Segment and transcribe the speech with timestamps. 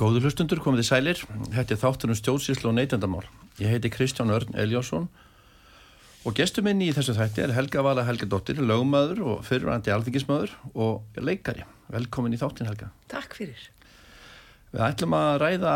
[0.00, 1.18] Góður hlustundur komið í sælir.
[1.52, 3.26] Þetta er þáttunum stjórnsýslu og neytendamál.
[3.60, 5.10] Ég heiti Kristján Örn Eljásson
[6.24, 11.20] og gestur minni í þessu þætti er Helga Vala Helgadóttir, lögmaður og fyrirvændi alþingismadur og
[11.20, 11.66] leikari.
[11.92, 12.88] Velkomin í þáttin Helga.
[13.12, 13.66] Takk fyrir.
[14.72, 15.74] Við ætlum að ræða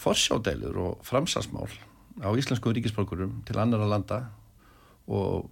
[0.00, 1.68] forsjádeilur og framsalsmál
[2.24, 4.22] á íslensku ríkisborgurum til annara landa
[5.04, 5.50] og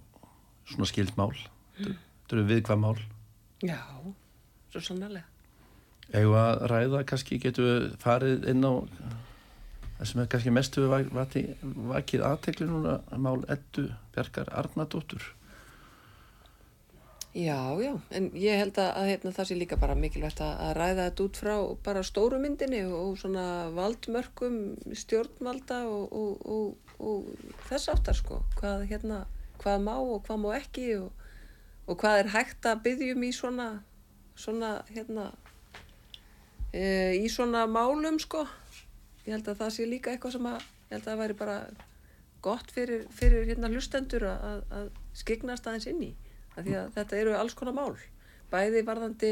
[0.65, 1.37] svona skildmál.
[1.77, 2.97] Þetta eru viðkvæm mál.
[3.61, 3.85] Já,
[4.73, 5.34] svo sannarlega.
[6.13, 8.73] Eða að ræða, kannski getur við farið inn á
[9.95, 10.93] það sem er kannski mest við
[11.89, 15.23] vakið aðtekli núna mál Eddu Bergar Arnardóttur.
[17.35, 20.69] Já, já, en ég held að, að hérna, það sé líka bara mikilvægt að, að
[20.77, 24.55] ræða þetta út frá bara stóru myndinni og, og svona valdmörkum
[24.95, 29.25] stjórnvalda og, og, og þess áttar sko, hvað, hérna,
[29.59, 33.67] hvað má og hvað má ekki og hvað er hægt að byggjum í svona,
[34.39, 35.27] svona, hérna,
[36.75, 36.85] e,
[37.23, 38.43] í svona málum sko.
[39.25, 41.59] Ég held að það sé líka eitthvað sem að, ég held að það væri bara
[42.45, 46.11] gott fyrir, fyrir hérna hlustendur að, að skegnast aðeins inn í
[46.55, 47.95] að því að þetta eru alls konar mál
[48.53, 49.31] bæði varðandi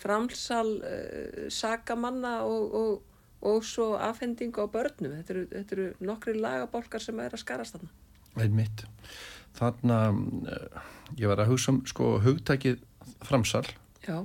[0.00, 2.92] framsal uh, sakamanna og, og,
[3.50, 7.78] og svo afhendingu á börnum þetta eru, þetta eru nokkri lagabálkar sem er að skarast
[7.78, 7.92] þarna
[8.40, 8.86] Einmitt.
[9.58, 10.20] Þannig að
[10.54, 10.84] uh,
[11.20, 12.78] ég var að hugsa um sko hugtækið
[13.26, 13.66] framsal
[14.06, 14.22] já.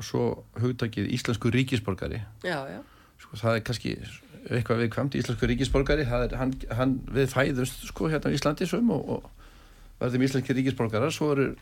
[0.00, 0.24] Og svo
[0.56, 2.22] hugtækið íslensku ríkisborgari.
[2.44, 2.80] Já, já.
[3.20, 3.90] Sko það er kannski
[4.48, 9.02] eitthvað viðkvæmt íslensku ríkisborgari er, hann, hann við fæðust sko hérna í Íslandi sum og,
[9.18, 9.22] og
[10.00, 11.12] verðum íslenski ríkisborgarar.
[11.12, 11.52] Svo er,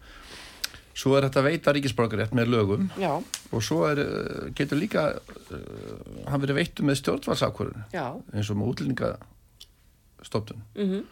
[0.95, 2.85] svo er þetta veita ríkisborgarétt með lögum.
[3.01, 3.19] Já.
[3.51, 5.19] og svo er, eh, getur líka uh,
[6.29, 10.63] hann verið veitu með stjórnvalsákvörðun eins og með útlendingastofnun.
[10.77, 11.03] Mm -hmm.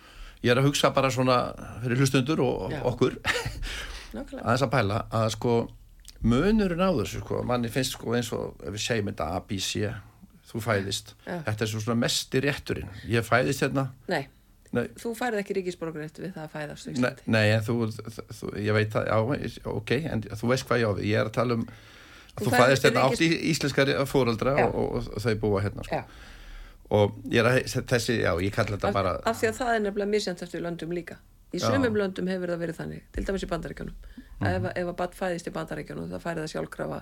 [0.45, 1.39] ég er að hugsa bara svona
[1.83, 3.19] fyrir hlustundur og okkur.
[4.17, 5.53] Að þess að pæla að sko
[6.27, 9.59] munurinn á þessu sko manni finnst sko eins og ef við segjum þetta A, B,
[9.63, 9.91] C
[10.47, 11.41] þú fæðist, Já.
[11.49, 12.91] þetta er svona mest í rétturinn.
[13.11, 13.89] Ég fæðist hérna.
[14.11, 14.27] Nei.
[14.75, 14.87] Nei.
[14.99, 17.77] Þú færið ekki ríkisborgarétt við það að fæðast Nei, nei en þú,
[18.35, 21.31] þú, ég veit það, já, ok, en þú veist hvað ég á við, ég er
[21.31, 25.39] að tala um þú, þú fæðist hérna átt í íslenskari fóröldra og, og, og þau
[25.45, 26.03] búa hérna sko.
[26.99, 29.83] og ég er að, þessi, já, ég kalla þetta bara Af því að það er
[29.87, 31.21] nefnilega misjant eftir löndum líka.
[31.55, 34.47] Í sumum löndum hefur það verið þannig, til dæmis í bandaríkjanum mm.
[34.51, 37.01] ef, ef að badd fæðist í bandaríkjanum þá færið það sjálfkrafa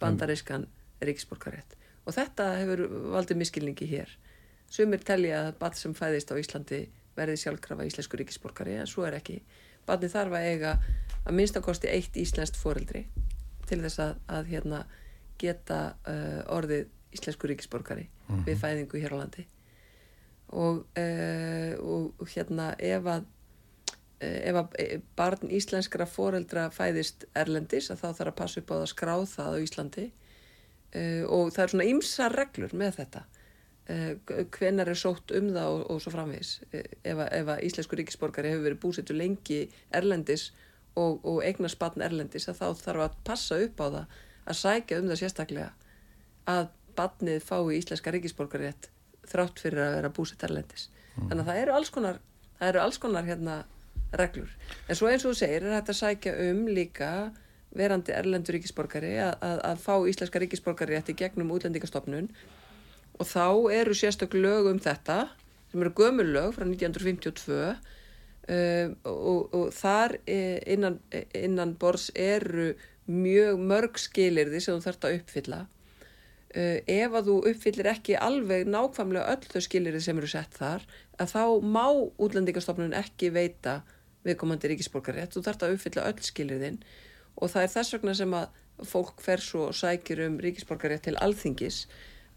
[0.00, 0.68] bandarískan
[1.04, 4.18] ríkisborgarétt og þetta hefur valdið miskilningi hér
[4.74, 6.80] Sumir telja að badd sem fæðist á Íslandi
[7.14, 9.36] verði sjálfkrafa íslensku ríkisborgari en svo er ekki.
[9.86, 10.72] Barni þarf að eiga
[11.24, 13.04] að minnstakosti eitt íslenskt foreldri
[13.68, 14.80] til þess að, að hérna,
[15.38, 15.78] geta
[16.10, 18.44] uh, orðið íslensku ríkisborgari mm -hmm.
[18.48, 19.46] við fæðingu hér á landi
[20.48, 23.24] og, uh, og, hérna ef að
[24.22, 24.88] ef að e,
[25.18, 29.56] barn íslenskra foreldra fæðist erlendis að þá þarf að passa upp á að skráð það
[29.56, 30.10] á Íslandi.
[30.94, 33.24] Uh, og það er svona ymsa reglur með þetta.
[34.54, 36.52] Hvenar er sótt um það og, og svo framvegis.
[36.72, 39.58] Ef, ef að íslensku ríkisborgari hefur verið búsettu lengi
[39.92, 40.46] erlendis
[40.96, 45.00] og, og eignar spatn erlendis að þá þarf að passa upp á það að sækja
[45.02, 45.68] um það sérstaklega
[46.54, 48.90] að batnið fái íslenska ríkisborgari rétt
[49.28, 50.88] þrátt fyrir að vera búsett erlendis.
[51.14, 51.28] Mm.
[51.28, 52.16] þannig að það eru alls konar,
[52.68, 53.58] eru alls konar hérna,
[54.20, 54.50] reglur.
[54.88, 57.10] En svo eins og þú segir er þetta að sækja um líka
[57.74, 62.30] verandi erlendur ríkisborgari að, að, að fá íslenska ríkisborgari í gegnum útlendingastofnun.
[63.18, 65.24] Og þá eru sérstök lög um þetta
[65.70, 72.72] sem eru gömulög frá 1952 um, og, og þar e, innan, e, innan bors eru
[73.10, 75.64] mjög mörg skilirði sem þú þarfst að uppfylla.
[76.54, 80.84] Uh, ef að þú uppfyllir ekki alveg nákvæmlega öll þau skilirði sem eru sett þar
[81.18, 81.86] að þá má
[82.22, 83.80] útlendingastofnun ekki veita
[84.24, 86.80] viðkomandi ríkisborgarétt, þú þarfst að uppfylla öll skilirðin
[87.34, 91.16] og það er þess vegna sem að fólk fer svo og sækir um ríkisborgarétt til
[91.22, 91.84] alþingis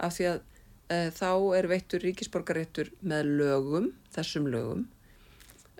[0.03, 4.85] af því að uh, þá er veittur ríkisborgaréttur með lögum, þessum lögum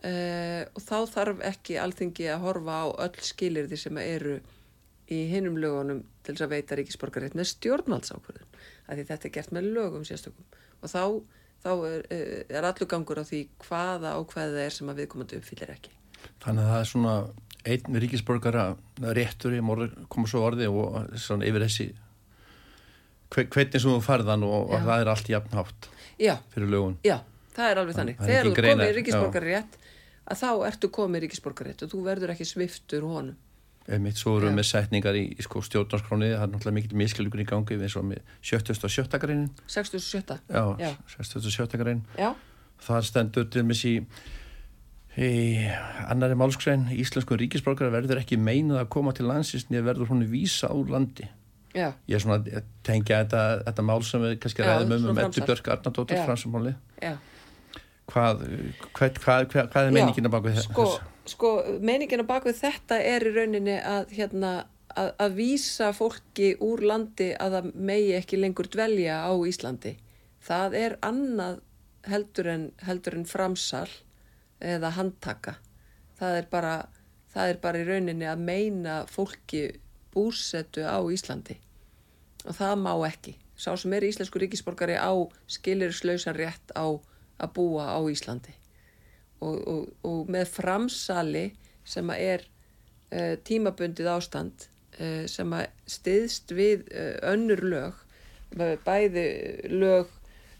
[0.01, 4.39] uh, og þá þarf ekki alþingi að horfa á öll skilirði sem eru
[5.07, 8.57] í hinnum lögunum til þess að veita ríkisborgarétt með stjórnvaldsákvörðun
[8.87, 10.47] af því þetta er gert með lögum sérstökum.
[10.83, 11.03] Og þá,
[11.63, 15.73] þá er, eh, er allur gangur á því hvaða hvaða er sem að viðkomandi uppfyllir
[15.73, 15.93] ekki.
[16.43, 17.15] Þannig að það er svona
[17.67, 18.65] einn ríkisborgara
[19.17, 21.87] réttur í morður koma svo orði og svona yfir þessi
[23.33, 25.89] hvernig sem þú farðan og, og það er allt jafnhátt
[26.53, 27.19] fyrir lögun Já,
[27.55, 29.77] það er alveg þannig þegar þú komir ríkisborgari rétt
[30.27, 33.35] að þá ertu komið ríkisborgari rétt og þú verður ekki sviftur honum
[33.87, 37.43] Einmitt, svo erum við með setningar í, í sko, stjórnarskrónið, það er náttúrulega mikil miskilíkur
[37.43, 39.21] í gangi eins og með 77.
[39.23, 40.39] greinin 67.
[40.51, 40.89] Já, Já.
[41.13, 41.79] 67.
[41.79, 42.03] grein
[42.83, 43.93] þar stendur til mis í
[45.17, 45.65] í
[46.11, 50.69] annari málskrein Íslensku ríkisborgara verður ekki meinað að koma til landsins niður verður hún vísa
[50.69, 51.25] á landi
[51.73, 51.89] Já.
[52.09, 55.27] ég er svona að tengja þetta, þetta mál sem við kannski ræðum um um framsal.
[55.31, 56.19] Eddu Björk Arnardóttir
[57.01, 57.15] Já.
[58.07, 58.45] hvað,
[58.93, 60.87] hvað, hvað, hvað, er meiningin að baka þess sko,
[61.31, 61.51] sko,
[61.83, 64.51] meiningin á bakvið þetta er í rauninni að, hérna,
[64.95, 69.95] að, að vísa fólki úr landi að það megi ekki lengur dvelja á Íslandi.
[70.47, 71.61] Það er annað
[72.07, 73.89] heldur en, heldur en framsal
[74.63, 75.57] eða handtaka.
[76.17, 76.75] Það er, bara,
[77.33, 79.67] það er bara í rauninni að meina fólki
[80.13, 81.59] búsetu á Íslandi
[82.47, 83.35] og það má ekki.
[83.57, 85.11] Sá sem er íslensku ríkisborgari á
[85.49, 88.53] skilirislausan rétt á að búa á Íslandi
[89.39, 91.45] og, og, og með framsali
[91.87, 92.43] sem er
[93.13, 94.67] uh, tímabundið ástand
[94.99, 95.55] uh, sem
[95.87, 98.03] stiðst við uh, önnur lög
[98.85, 99.23] bæði
[99.67, 100.07] lög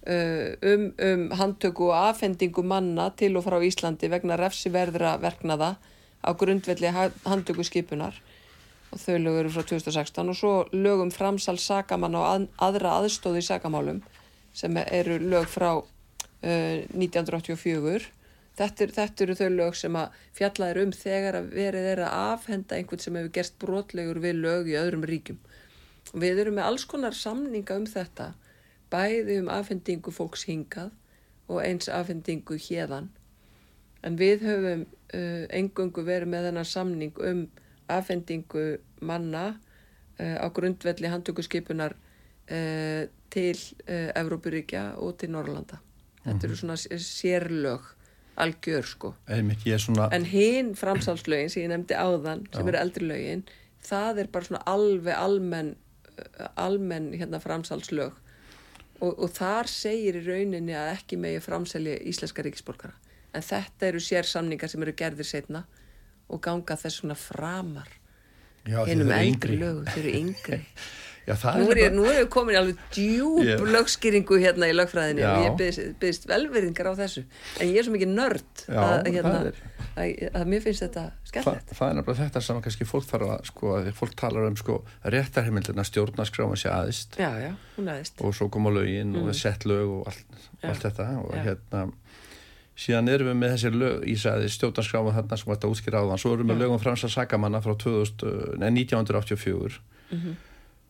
[0.08, 5.78] um, um handtöku og afhendingu manna til og frá Íslandi vegna refsiverðra verknaða
[6.24, 8.20] á grundvelli ha- handtöku skipunar
[8.92, 13.44] og þau lög eru frá 2016 og svo lögum framsal sakamann og að, aðra aðstóði
[13.48, 14.02] sakamálum
[14.56, 18.08] sem eru lög frá uh, 1984
[18.58, 22.18] þetta, er, þetta eru þau lög sem að fjallaður um þegar að verið er að
[22.34, 25.40] afhenda einhvern sem hefur gerst brotlegur við lög í öðrum ríkjum.
[26.14, 28.32] Við erum með alls konar samninga um þetta
[28.94, 30.92] bæði um afhendingu fólks hingað
[31.52, 33.10] og eins afhendingu hérðan
[34.08, 37.42] en við höfum uh, engungu verið með þennan samning um
[37.92, 39.46] afhendingu manna
[40.20, 43.04] uh, á grundvelli handtökuskipunar uh,
[43.34, 43.58] til
[43.90, 45.82] uh, Evrópuríkja og til Norrlanda.
[46.24, 47.84] Þetta eru svona s- sérlög,
[48.38, 49.14] algjör sko.
[49.78, 53.44] svona En hinn framsalslögin sem ég nefndi áðan, sem eru eldri lögin,
[53.84, 55.76] það er bara svona alveg almenn,
[56.18, 58.14] uh, almenn hérna framsalslög
[59.02, 62.96] og, og þar segir í rauninni að ekki megi framselja íslenska ríkisborgara.
[63.36, 65.66] En þetta eru sérsamningar sem eru gerðir setna
[66.28, 67.90] og ganga þess svona framar.
[68.68, 70.64] já, eru eldri lögum, þeir eru yngri.
[71.28, 75.22] já, Nú er, nú er ég komin í alveg djúb Ég- lögskýringu hérna í lögfræðinni
[75.26, 75.32] Já.
[75.36, 77.24] og ég byggðist, byggðist velverðingar á þessu.
[77.60, 79.60] En ég er svo mikið nörd Já, að, hérna, er-
[79.98, 81.74] að, að mér finnst þetta skemmtilegt.
[81.76, 84.80] það er nefnilega þetta sem kannski fólk þarf að sko, að fólk talar um sko
[85.04, 87.32] réttarheimildina stjórnarskráma sé aðist Já,
[87.78, 90.26] aðeist og svo koma lögin og sett lög og allt,
[90.58, 90.70] Mm.
[90.72, 91.82] Allt þetta og hérna
[92.78, 94.16] síðan erum við með þessi lög í
[94.54, 96.18] stjórnarskráma þarna sem þetta útskýra áðan.
[96.22, 99.80] Svo erum við lögum fransar sakamanna frá 2000, nei, 1984
[100.12, 100.36] Mhm.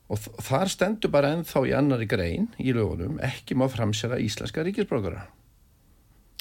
[0.08, 5.26] Og þar stendur bara ennþá í annari grein í lögunum ekki má framsera íslenska ríkisbrókara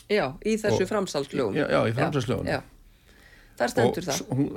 [0.07, 1.95] Já, í þessu Og- framsalslögum Já, já, í
[2.47, 2.61] já.
[3.57, 4.19] Þar stendur það.
[4.37, 4.49] hún,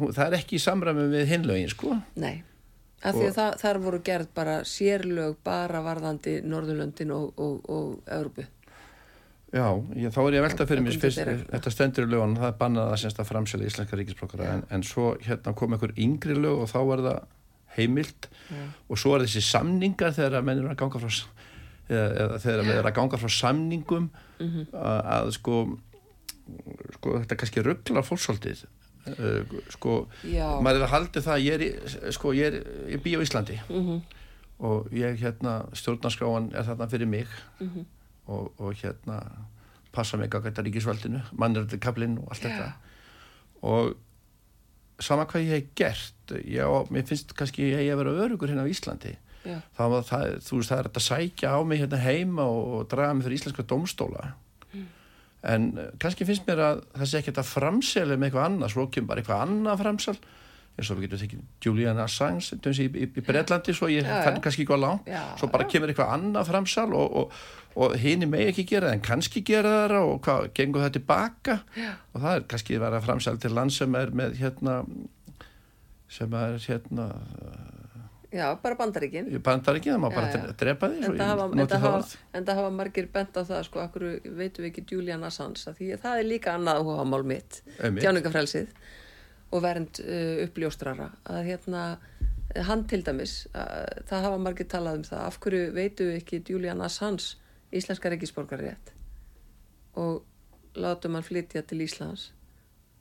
[0.00, 1.90] hún, það er ekki í samræmi við hinlögin sko.
[2.16, 2.42] Nei,
[3.04, 7.60] af því Og- að það, þar voru gerð bara sérlög bara varðandi Norðurlöndin og, og,
[7.70, 8.46] og Európu
[9.54, 11.36] Já, ég, þá er ég að velta fyrir mér fyrst, þeirra.
[11.52, 14.82] þetta stendur í lögunum, það er bannað að semst að framsjöla íslenska ríkisblokkara en, en
[14.82, 17.20] svo hérna kom einhver yngri lög og þá er það
[17.76, 18.62] heimilt Já.
[18.88, 21.10] og svo er þessi samningar þegar að menn eru að ganga frá
[21.88, 24.66] eða, eða þegar menn eru að ganga frá samningum Mhm.
[24.76, 25.54] að, að sko,
[26.98, 29.94] sko þetta kannski rugglar fólksaldið uh, sko,
[30.28, 30.48] Já.
[30.60, 32.58] maður er að haldi það ég er, sko, ég er,
[32.92, 34.00] ég bý á Íslandi Mhm.
[34.60, 37.26] og ég hérna stjórnarskráan er þarna fyrir mig
[37.60, 37.86] Mhm.
[38.28, 39.22] og, og hérna
[39.92, 42.48] passa mig að gæta ríkisvaldinu mannrætti kaplinn og allt Já.
[42.50, 42.72] þetta
[43.62, 43.96] og
[45.02, 48.48] sama hvað ég hef gert ég, á- mér finnst kannski ég hef að vera örugur
[48.52, 49.14] hérna á Íslandi.
[49.46, 53.14] Já, það, það, þú veist það er að sækja á mig hérna heima og, draga
[53.14, 54.32] mig fyrir íslenska dómstóla.
[55.46, 58.86] En eh, kannski finnst mér að það sé ekki þetta framselja með eitthvað annað svo
[58.90, 60.16] kemur bara eitthvað annað framsal
[60.76, 64.18] eins og við getum tekið Julian Assange í, í, í Breitlandi svo ég já.
[64.44, 65.70] kannski eitthvað langt Já, svo bara já.
[65.72, 67.38] kemur eitthvað annað framsal og, og,
[67.80, 71.58] og hini megi ekki gera það en kannski gera það og hvað, gengur það tilbaka
[71.78, 71.90] Já.
[72.12, 74.76] og það er kannski verið að framsal til land sem er með hérna
[76.18, 77.08] sem er hérna
[78.36, 81.66] já bara bandaríkin ég bandar ekki, það má bara drepa því En það hafa, enda
[81.70, 82.12] það hafa, orð.
[82.36, 84.04] enda hafa margir bent á það sko, akkur
[84.36, 88.04] veitum við ekki Julian Assange því að það er líka annað áhugamál mitt Einmitt.
[89.54, 91.10] Og vernd uh, uppljóstrara.
[91.30, 91.86] Að hérna
[92.66, 96.42] hann til dæmis, að, það hafa margir talað um það, af hverju veitum við ekki
[96.50, 97.36] Julian Assange
[97.74, 98.92] íslenska ríkisborgar rétt
[99.96, 100.24] og
[100.76, 102.30] látum hann flytja til Íslands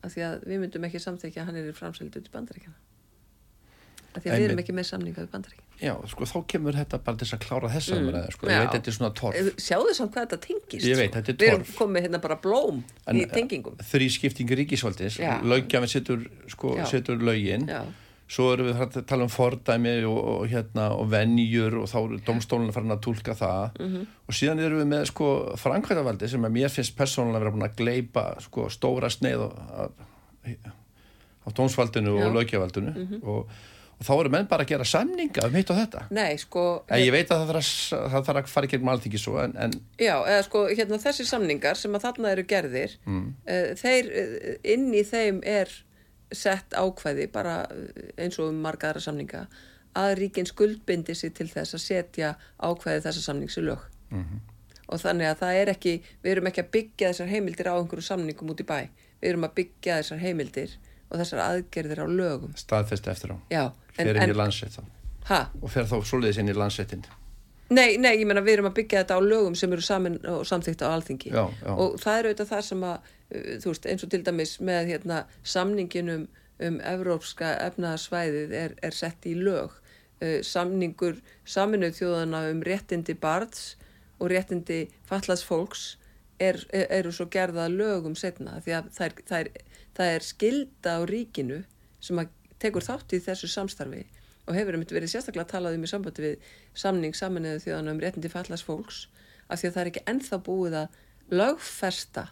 [0.05, 2.84] að því að við myndum ekki samþekja að hann er framseldu til bandaríkjana
[4.23, 7.17] því að við erum ekki með samninga við bandaríkjana Já, sko, þá kemur þetta bara
[7.17, 9.51] til þess að klára þessa Mm, umræðu, sko, ég veit þetta er svona torf Eh,
[9.65, 11.19] Sjáðu samt hvað þetta tengist Ég veit, sko.
[11.19, 11.75] þetta er Við erum torf.
[11.81, 15.41] komið hérna bara blóm En, í tengingum þrý skiptingi ríkisvaldis Já.
[15.43, 17.83] löggjafinn setur, sko, setur lögin Já,
[18.27, 22.17] svo erum við að tala um fordæmi og, og, hérna, og venjur og þá eru
[22.25, 24.07] domstólunum farin að tólka það Mhm.
[24.27, 25.27] og síðan erum við með sko,
[25.61, 29.91] framkvæmdavaldi sem að mér finnst persónulega vera búin að gleipa sko, stóra sneið af,
[31.45, 32.25] af dómsvaldinu Já.
[32.25, 32.25] Mhm.
[32.25, 33.47] og lögjavaldinu og,
[33.95, 36.05] og þá eru menn bara að gera samninga um hitt og þetta.
[36.15, 37.59] Nei, sko en ég veit að það
[38.27, 41.79] þarf að, fara ekki um alþingi svo en, en Já, eða sko, hérna þessi samningar
[41.79, 43.27] sem að þarna eru gerðir mm.
[43.47, 45.71] uh, þeir, uh, inn í þeim er
[46.35, 47.85] sett ákvæði bara uh,
[48.19, 49.45] eins og um margaðara samninga
[49.95, 53.85] að ríkinn skuldbindi sig til þess að setja ákvæði þessa samnings í lög.
[54.11, 54.41] Mm -hmm.
[54.91, 58.05] og þannig að það er ekki við erum ekki að byggja þessar heimildir á einhverju
[58.05, 58.79] samningum út í bæ,
[59.21, 60.75] við erum að byggja þessar heimildir
[61.09, 62.53] og þessar aðgerðir á lögum.
[62.59, 63.37] Staðfest eftir á.
[63.49, 63.63] Já,
[63.97, 67.05] fer inn í landsett og fer þá svoleiðis inn í landsettin
[67.73, 70.43] Nei, nei, ég menna við erum að byggja þetta á lögum sem eru samin og
[70.45, 71.31] samþýtt á alþingi.
[71.33, 71.71] Já, já.
[71.73, 74.91] og það er auðvitað það sem að uh, þú veist, eins og til dæmis með
[74.91, 76.27] hérna, samninginum
[76.65, 79.73] um evrópska efnaðarsvæðið er, er sett í lög.
[80.21, 83.73] Uh, samningur saminuð þjóðana um réttindi barns
[84.19, 85.95] og réttindi fallast fólks
[86.37, 89.49] er, er, eru svo gerða lögum setna því að það er, það
[89.97, 91.63] það skilda á ríkinu
[92.03, 92.29] sem að
[92.61, 94.05] tekur þátt í þessu samstarfi
[94.45, 98.01] og hefur um þetta verið sérstaklega talað um í sambandi við samning saminuðu þjóðan um
[98.03, 99.05] réttindi fallast fólks
[99.49, 100.99] af því að það er ekki enþá búið að
[101.33, 102.27] lögfersta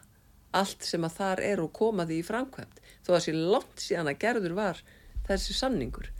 [0.53, 4.11] allt sem að þar er og koma því í framkvæmt þó að sér langt síðan
[4.11, 4.83] að gerður var
[5.27, 6.11] þessi samningur.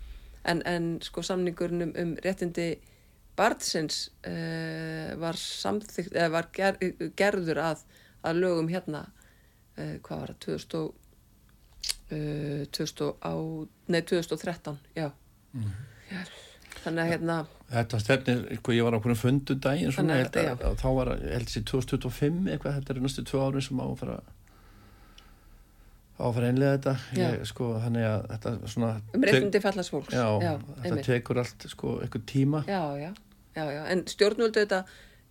[0.44, 2.68] En, en sko samningurinn um, um réttindi
[3.38, 6.80] barnsins uh, var, samþygt, uh, var ger,
[7.20, 7.86] gerður að,
[8.26, 9.06] að lögum hérna
[9.78, 11.03] uh, hvað var það 2000
[12.14, 13.34] uh, 2000 á,
[13.90, 15.10] nei 2013 já.
[15.54, 15.76] Mm.
[16.14, 16.24] já
[16.84, 17.42] þannig að hérna
[17.74, 21.10] Þetta stefnir, sko, ég var á hvernig fundu daginn svona, held að, að þá var,
[21.24, 24.18] held sér 2025 eitthvað, þetta er næstu tvö árið sem á að fara
[26.14, 26.94] á að fara einlega þetta.
[27.18, 30.14] Ég, sko, þannig að þetta svona um reyndi fallast fólks.
[30.14, 30.52] Já, já,
[30.84, 32.62] þetta tekur allt, sko, eitthvað tíma.
[32.70, 33.10] Já, já,
[33.58, 34.84] já, já, en stjórnvöldu þetta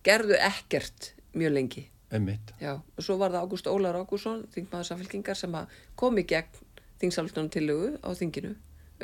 [0.03, 1.87] gerðu ekkert mjög lengi.
[2.61, 6.59] Já, og svo var það Ágúst Ólar Ágússon þingmaður samfélkingar sem að komi gegn
[7.01, 8.53] þingsaltunum tillögu á þinginu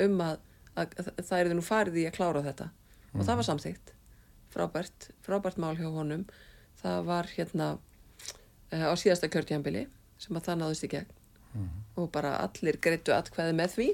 [0.06, 0.42] um að,
[0.76, 3.20] að, að það er nú farið í að klára þetta mm.
[3.20, 3.50] og það var mhm.
[3.50, 3.94] samþygt
[4.54, 6.26] frábært, frábært mál hjá honum
[6.82, 9.88] það var hérna uh, á síðasta kjörtjambili
[10.20, 11.14] sem að það náðist í gegn
[11.54, 11.70] mm.
[12.02, 13.90] og bara allir greitu atkvæði með því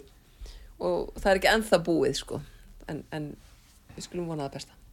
[0.86, 2.42] og það er ekki enþa búið sko
[2.92, 3.32] en, en
[3.96, 4.85] við skulum vonaða besta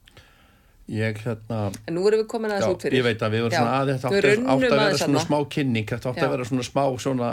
[0.91, 1.71] Ég hérna...
[1.87, 2.99] En nú erum við komin aðeins út fyrir.
[2.99, 6.21] Ég veit að við vorum svona aðeins átt að vera svona smá kynning, þetta átt
[6.25, 7.31] að vera svona smá svona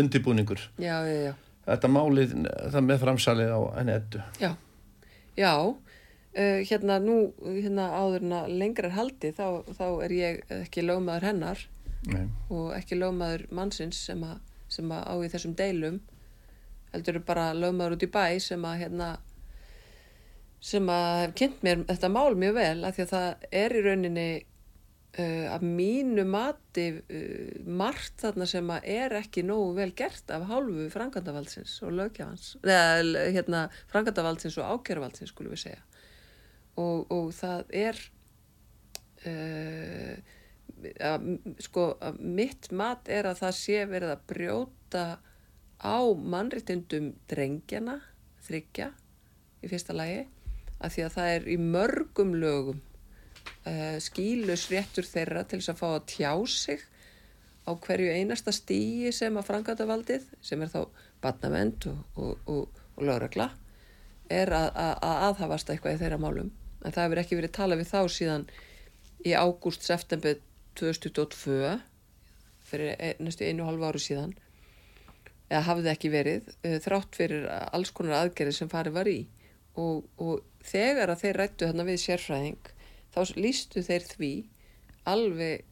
[0.00, 0.64] undibúningur.
[0.80, 1.32] Já, já, já.
[1.68, 2.34] Þetta málið,
[2.72, 4.22] það með framsalið á enni ettu.
[4.40, 4.50] Já,
[5.38, 5.52] já.
[6.30, 11.64] Uh, hérna nú, hérna áðurna lengra er haldi, þá, þá er ég ekki lögmaður hennar
[12.06, 12.28] Nei.
[12.54, 14.38] og ekki lögmaður mannsins sem að,
[14.70, 15.98] sem að á í þessum deilum.
[16.94, 19.10] Heldur bara lögmaður út í bæ sem að hérna
[20.60, 23.82] sem að hef kynnt mér þetta mál mjög vel að því að það er í
[23.86, 30.32] rauninni uh, að mínu mati uh, margt þarna sem að er ekki nógu vel gert
[30.34, 33.62] af hálfu frangandavaldsins og lögjafans eða hérna
[33.92, 35.80] frangandavaldsins og ákjörvaldsins skulum við segja.
[36.80, 38.02] Og, og það er
[39.28, 40.36] uh,
[41.08, 41.32] að,
[41.64, 45.04] sko að mitt mat er að það sé verið að brjóta
[45.80, 47.96] á mannriktundum drengjana
[48.44, 48.90] þryggja
[49.64, 50.26] í fyrsta lagi
[50.80, 55.80] að því að það er í mörgum lögum uh, skílus réttur þeirra til þess að
[55.80, 56.84] fá að tjá sig
[57.68, 60.80] á hverju einasta stíi sem að frangatavaldið, sem er þá
[61.22, 63.50] batnavend og, og, og, og lögregla,
[64.30, 66.50] er að, að, að aðhafast eitthvað í þeirra málum.
[66.80, 68.46] En það hefur ekki verið talað við þá síðan
[69.26, 70.38] í ágúst-september
[70.80, 71.74] 2022,
[72.70, 74.32] fyrir e, næstu einu og halvu áru síðan,
[75.50, 79.18] eða hafði ekki verið, uh, þrátt fyrir alls konar aðgerið sem farið var í.
[79.78, 82.70] Og, og þegar að þeir rættu þarna við sérfræðing
[83.14, 84.32] þá lístu þeir því
[85.10, 85.64] alveg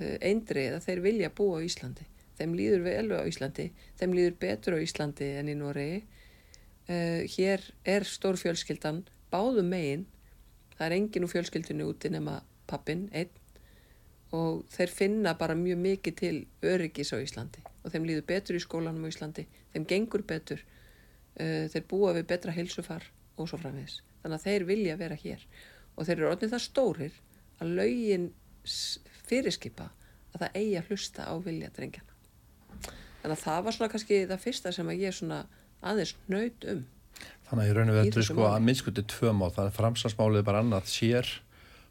[0.00, 2.06] uh, eindrið að þeir vilja búa á Íslandi.
[2.40, 3.66] Þeim líður vel á Íslandi
[4.00, 6.00] þeim líður betur á Íslandi en í Noregi.
[6.90, 10.06] Uh, hér er stór fjölskyldan báðum megin.
[10.76, 13.32] Það er engin úr fjölskyldinu úti nema pappin, einn.
[14.36, 17.64] Og þeir finna bara mjög mikið til öryggis á Íslandi.
[17.84, 20.62] Og þeim líður betur í skólanum á Íslandi þeim gengur betur.
[21.40, 23.04] Uh, þeir búa við betra heilsufar
[23.40, 25.46] og svo framvegs þannig að þeir vilja vera hér.
[25.96, 27.18] Og þeir eru orðin það stórir
[27.60, 28.30] að laugin
[29.28, 29.90] fyrirskipa
[30.34, 32.10] að það eigi að hlusta á vilja drengjana
[33.20, 35.40] þannig að það var svona kannski það fyrsta sem að ég svona
[35.80, 36.86] aðeins nöyt um
[37.50, 39.48] Þannig að ég raun og veður sko að minnskuti tvö mál.
[39.50, 41.30] Þannig að framsalsmálið bara annað sér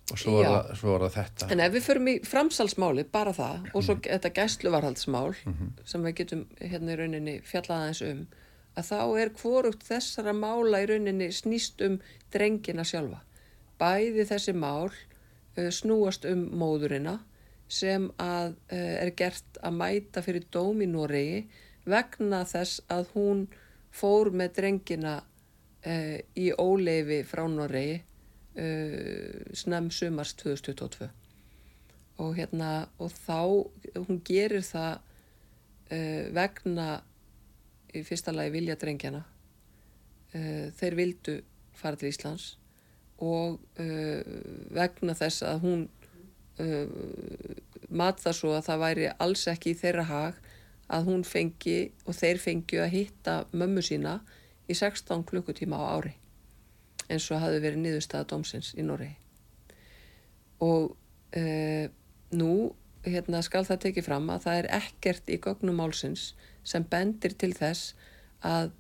[0.10, 1.50] og svo var, það, svo var það þetta.
[1.54, 4.04] En ef við förum í framsalsmálið, bara það og svo mm.
[4.08, 5.74] þetta gæstluvarhaldsmál mm -hmm.
[5.92, 8.24] sem við getum hérna í rauninni fjallaðaðins um
[8.80, 11.98] að þá er hvorugt þessara mála í rauninni snýst um
[12.34, 13.22] drengina sjálfa.
[13.80, 17.20] Bæði þessi mál uh, snúast um móðurina
[17.70, 21.44] sem að uh, er gert að mæta fyrir dóm í Noregi
[21.90, 23.48] vegna þess að hún
[23.96, 28.06] fór með drengina uh, í óleifi frá Noregi
[29.56, 31.06] snem sumars 2022
[32.20, 33.38] og hérna og þá
[33.96, 34.98] hún gerir það
[36.36, 36.88] vegna
[37.96, 41.40] í fyrsta lagi vilja drengjana uh, þeir vildu
[41.80, 42.52] fara til Íslands
[43.24, 44.22] og uh,
[44.76, 45.88] vegna þess að hún
[47.88, 50.42] mat það svo að það væri alls ekki í þeirra hag
[50.92, 54.18] að hún fengi og þeir fengju að hitta mömmu sína
[54.68, 56.12] í 16 klukkutíma á ári
[57.10, 59.16] eins og hafi verið niðurstaða dómsins í Noregi.
[60.66, 60.92] Og
[61.40, 61.86] uh,
[62.36, 62.54] nú
[63.06, 66.34] hérna, skal það tekið fram að það er ekkert í gögnum málsins
[66.70, 67.96] sem bendir til þess
[68.46, 68.72] að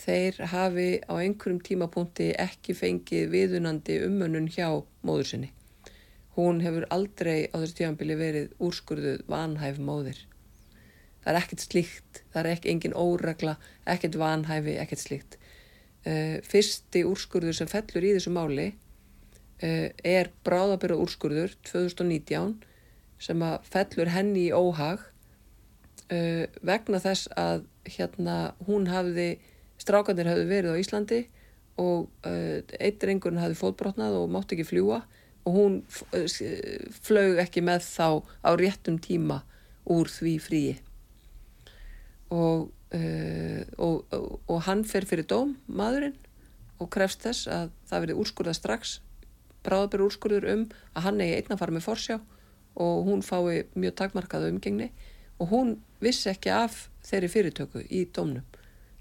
[0.00, 4.68] þeir hafi á einhverjum tímapunkti ekki fengið viðunandi umönnun hjá
[5.06, 5.52] móður sinni
[6.36, 10.18] hún hefur aldrei á þessu tímanbili verið úrskurðuð vanhæf móðir.
[11.24, 13.56] Það er ekkert slíkt, það er ekki engin óregla,
[13.88, 15.38] ekkert vanhæfi, ekkert slíkt.
[16.06, 22.60] Uh, fyrsti úrskurður sem fellur í þessu máli uh, er bráðabyrra úrskurður 2019
[23.18, 25.02] sem að fellur henni í óhag
[26.12, 28.36] uh, vegna þess að hérna
[28.66, 29.36] hún hafði,
[29.80, 31.20] strákanir hafði verið á Íslandi
[31.76, 35.02] og eitt reyngurinn hafði fótbrotnað og mátti ekki fljúa
[35.46, 35.74] og hún
[36.16, 36.26] eh,
[37.04, 39.42] flög ekki með þá á réttum tíma
[39.86, 40.74] úr því fríi.
[42.34, 46.16] Og, uh, og, og, og hann fer fyrir dóm, maðurinn
[46.82, 48.96] og krefst þess að það verði úrskurða strax
[49.66, 52.16] bráðabur úrskurður um að hann eigi einna fara með forsjá
[52.76, 54.90] og hún fái mjög takmarkaðu umgengni.
[55.38, 58.44] Og hún vissi ekki af þeirri fyrirtöku í dómnum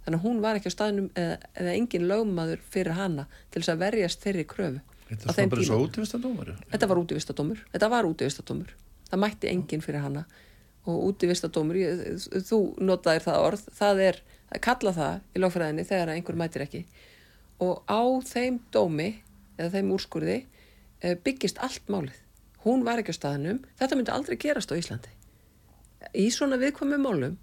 [0.06, 3.74] þannig að hún var ekki á staðnum eða, eða engin lögmaður fyrir hana til þess
[3.74, 6.52] að verjast þeirri kröfu Þetta var bara svo útvistadómur?
[6.72, 8.72] Þetta var útvistadómur, þetta var útvistadómur.
[9.06, 10.24] Það mætti enginn fyrir hana
[10.90, 11.78] og útvistadómur,
[12.46, 14.20] þú notaðir það orð, það er,
[14.66, 16.84] kalla það í lagfræðinni þegar einhver mætir ekki
[17.64, 19.12] og á þeim dómi
[19.56, 22.18] eða þeim úrskurði eh, byggist allt málið.
[22.66, 25.14] Hún var ekki á staðnum, þetta myndi aldrei gerast á Íslandi.
[26.14, 27.36] Í svona viðkvæmum málum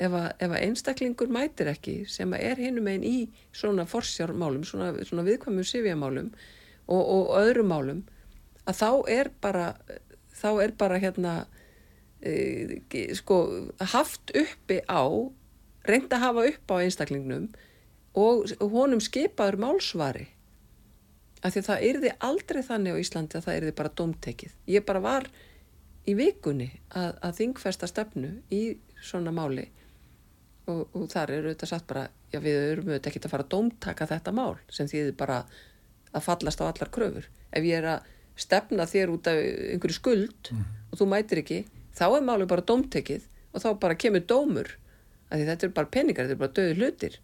[0.00, 3.16] ef að, ef að einstaklingur mætir ekki sem er hinnum einn í
[3.52, 6.30] svona forsjármálum, svona, svona viðkvæmum sifjamálum
[6.88, 8.04] og, og öðrum málum
[8.68, 9.66] að þá er bara
[10.40, 11.34] þá er bara hérna
[12.22, 13.42] e, sko
[13.92, 15.04] haft uppi á
[15.88, 17.48] reynd að hafa upp á einstaklingnum
[18.18, 20.26] og honum skipaður málsvari
[21.40, 24.56] af því það yrði aldrei þannig á Íslandi að það yrði bara domtekið.
[24.68, 25.28] Ég bara var
[26.08, 28.62] í vikunni að, að þingfesta stefnu í
[29.04, 29.66] svona máli
[30.70, 33.52] og, og þar eru þetta satt bara já við erum auðvitað ekki að fara að
[33.54, 35.42] dómtaka þetta mál sem þýðir bara
[36.10, 38.10] að fallast á allar kröfur ef ég er að
[38.40, 40.62] stefna þér út af einhverju skuld mm.
[40.90, 41.60] og þú mætir ekki
[41.96, 44.70] þá er málu bara dómtekið og þá bara kemur dómur
[45.30, 47.18] af því þetta er bara peningar, þetta er bara döðu hlutir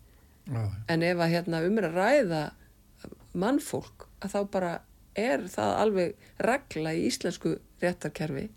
[0.52, 0.74] ah.
[0.92, 2.42] en ef að hérna, umra ræða
[3.36, 4.72] mannfólk að þá bara
[5.16, 8.48] er það alveg regla í íslensku réttarkerfi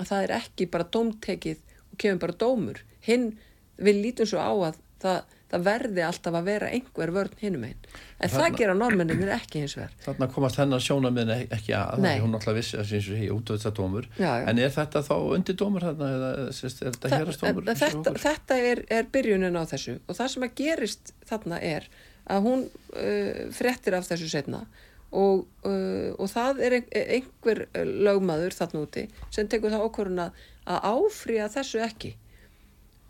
[0.00, 3.30] að það er ekki bara dómtekið og kemur bara dómur hinn
[3.76, 7.76] við lítum svo á að það, það verði alltaf að vera einhver vörn hinnum einn
[7.84, 12.04] en þarna, það gera normenninir ekki hins vegar Þannig að komast hennar sjónamiðin ekki að
[12.04, 12.14] Nei.
[12.22, 14.46] hún alltaf vissi að það er útvöðs að dómur já, já.
[14.50, 17.68] en er þetta þá undir dómur þarna eða er þetta hérast dómur?
[17.84, 21.88] Þetta, þetta er, er byrjunin á þessu og það sem að gerist þarna er
[22.24, 24.64] að hún uh, frettir af þessu setna
[25.14, 30.28] og, uh, og það er einhver lögmaður þarna úti sem tekur það okkuruna
[30.64, 32.14] að áfrýja þessu ekki.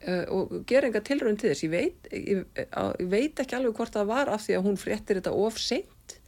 [0.05, 1.65] Uh, og gera enga tilrönd til þess.
[1.65, 5.21] Ég veit, ég, ég veit ekki alveg hvort það var af því að hún fréttir
[5.21, 6.19] þetta of seint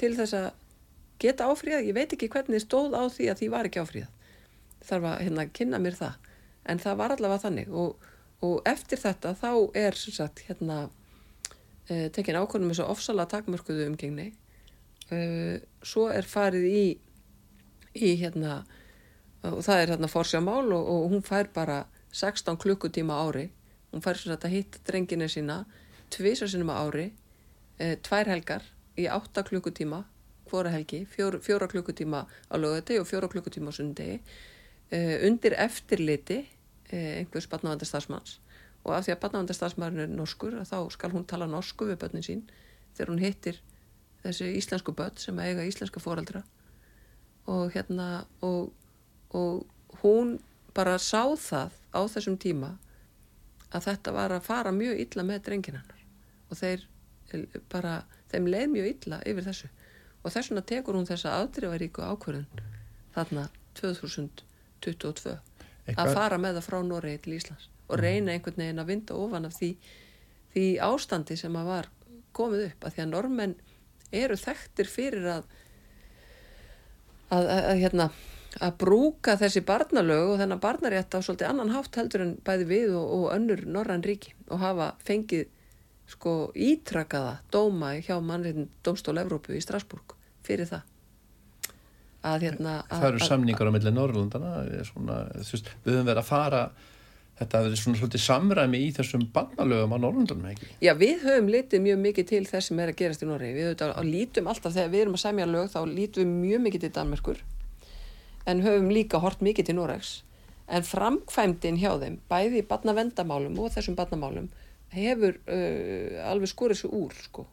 [0.00, 0.48] til þess að
[1.20, 4.16] geta áfríðað, ég veit ekki hvernig stóð á því að því var ekki áfríðað
[4.86, 6.30] þarf að hérna kynna mér það.
[6.70, 7.72] En það var allavega þannig.
[7.72, 8.08] Og,
[8.46, 14.30] og eftir þetta þá er sagt, hérna uh, tekin ákvörnum eins og ofsala takmörkuðu umgengni.
[14.30, 14.39] uh,
[15.10, 16.84] svo er farið í
[17.94, 18.60] í hérna
[19.46, 23.48] og það er hérna forsjamál og, og hún fær bara 16 klukkutíma ári.
[23.90, 25.64] Hún fær svo að hitta drengina sína
[26.12, 27.10] tvisa sinum ári
[27.78, 28.66] e, tvær helgar
[28.98, 30.04] í 8 klukkutíma
[30.50, 34.18] hvora helgi, fjóra, fjóra klukkutíma á lögati og fjóra klukkutíma á sundegi
[34.90, 36.40] e, undir eftirliti
[36.90, 38.40] e, einhvers barnavandastarsmanns
[38.82, 42.42] og af því að barnavandastarsmann er norskur þá skal hún tala norsku við börnin sín
[42.96, 43.62] þegar hún hittir
[44.24, 46.42] þessi íslensku börn sem eiga íslenska fóraldra
[47.50, 48.70] og hérna og,
[49.30, 50.38] og hún
[50.74, 52.74] bara sá það á þessum tíma
[53.70, 56.04] að þetta var að fara mjög illa með drenginannar
[56.50, 56.86] og þeir
[57.70, 59.70] bara, þeim leið mjög illa yfir þessu.
[60.20, 62.64] Og þess vegna tekur hún þessa aðdreifaríku ákvörðun
[63.14, 63.46] þarna
[63.78, 65.36] 2022
[65.86, 66.02] Eitthvað...
[66.02, 68.02] að fara með það frá Noregi til Íslands og mhm.
[68.04, 69.70] reyna einhvern veginn að vinda ofan af því,
[70.54, 71.90] því ástandi sem að var
[72.36, 72.84] komið upp.
[72.84, 73.56] Að því að normenn
[74.12, 75.48] eru þekktir fyrir að
[77.30, 78.10] að, að, að hérna
[78.60, 82.94] að brúka þessi barnalög og þennan barnarétt á svolítið annan hátt heldur en bæði við
[82.98, 85.46] og, og önnur norran ríki og hafa fengið
[86.10, 90.88] sko ítrakaða dóma hjá mannreitin Dómstól Evrópu í Strasburg fyrir það.
[92.26, 93.92] Að hérna að, Það eru samningar á milli
[95.38, 96.64] veist, við höfum verið að fara
[97.40, 100.68] þetta verið svona svolítið samræmi í þessum barnalögum á Norrlandunum ekki?
[100.84, 103.70] Já við höfum litið mjög mikið til þess sem er að gerast í Norri við
[103.72, 106.92] höfum lítum alltaf þegar við erum að semja lög þá lítum við mjög mikið til
[106.98, 107.44] Danmerkur
[108.50, 110.12] en höfum líka hort mikið til Noregs
[110.70, 114.50] en framkvæmdinn hjá þeim bæði í barnavendamálum og þessum barnamálum
[114.94, 117.46] hefur uh, alveg skorið svo úr sko.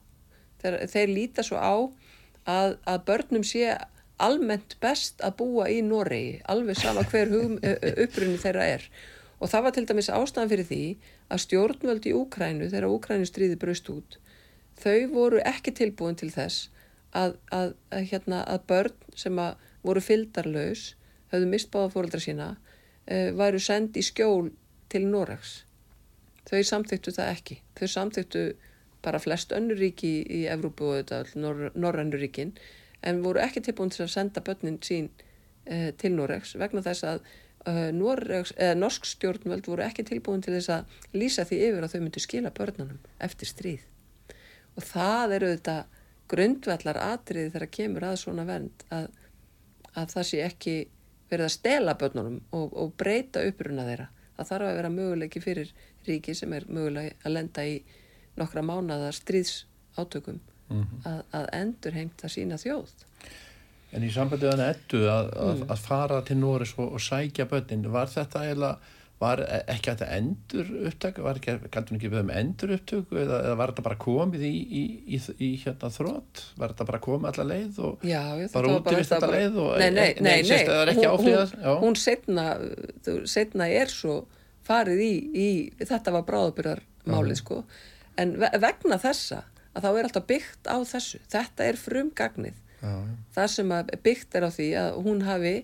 [0.61, 1.75] þeir, þeir líta svo á
[2.47, 3.71] að, að börnum sé
[4.21, 7.33] almennt best að búa í Noregi alveg sama hver
[8.03, 8.87] upprunni þeirra er
[9.39, 10.81] og það var til dæmis ástæðan fyrir því
[11.33, 14.19] að stjórnvöld í Úkrænu þegar Úkrænu stríði braust út
[14.81, 16.69] þau voru ekki tilbúin til þess
[17.13, 19.39] að, að, að, hérna, að börn sem
[19.85, 20.89] voru fyldarlaus
[21.31, 24.51] höfðu mistbáða fóröldra sína uh, væru sendi í skjól
[24.91, 25.61] til Noregs
[26.47, 27.59] þau samþyktu það ekki.
[27.77, 28.43] Þau samþyktu
[29.05, 32.53] bara flest önnuríki í, Evrópu og þetta nor, norrannuríkin
[33.05, 35.09] en voru ekki tilbúin til að senda börnin sín
[35.65, 37.27] eh, til Noregs vegna þess að
[37.67, 41.93] eh, Noregs, eh, norsk stjórnvöld voru ekki tilbúin til þess að lýsa því yfir að
[41.93, 43.85] þau myndu skila börnunum eftir stríð.
[44.77, 45.77] Og það eru þetta
[46.31, 49.07] grundvellar atriði þegar kemur að svona vend að,
[49.93, 50.75] að það sé ekki
[51.31, 54.09] verið að stela börnunum og, og breyta uppruna þeirra.
[54.37, 55.73] Það þarf að vera möguleiki fyrir
[56.07, 57.79] ríki sem er mögulega að lenda í
[58.37, 59.65] nokkra mánada stríðs
[59.97, 61.05] átökum mm -hmm.
[61.09, 62.93] að, að endur hengt að sína þjóð
[63.95, 65.65] En í sambandið hann ettu að, mm.
[65.71, 70.07] að fara til Nóris og, og sækja börnin, var þetta eiginlega var ekki að þetta
[70.13, 73.97] endur upptöku var ekki, kannski ekki við um endur upptöku eða, eða var þetta bara
[74.03, 74.81] komið í, í,
[75.15, 78.21] í, í hérna þrótt, var þetta bara komið alla leið og já,
[78.53, 80.93] bara út í þetta leið og nei, nei, nei, nei, nei.
[80.99, 82.45] hún, hún, hún setna,
[83.25, 84.19] setna er svo
[84.67, 85.49] farið í, í
[85.81, 87.61] þetta var bráðbyrjarmálið sko.
[88.19, 91.21] En vegna þessa að þá er alltaf byggt á þessu.
[91.31, 95.55] Þetta er frumgagnið það sem byggt er á því að hún hafi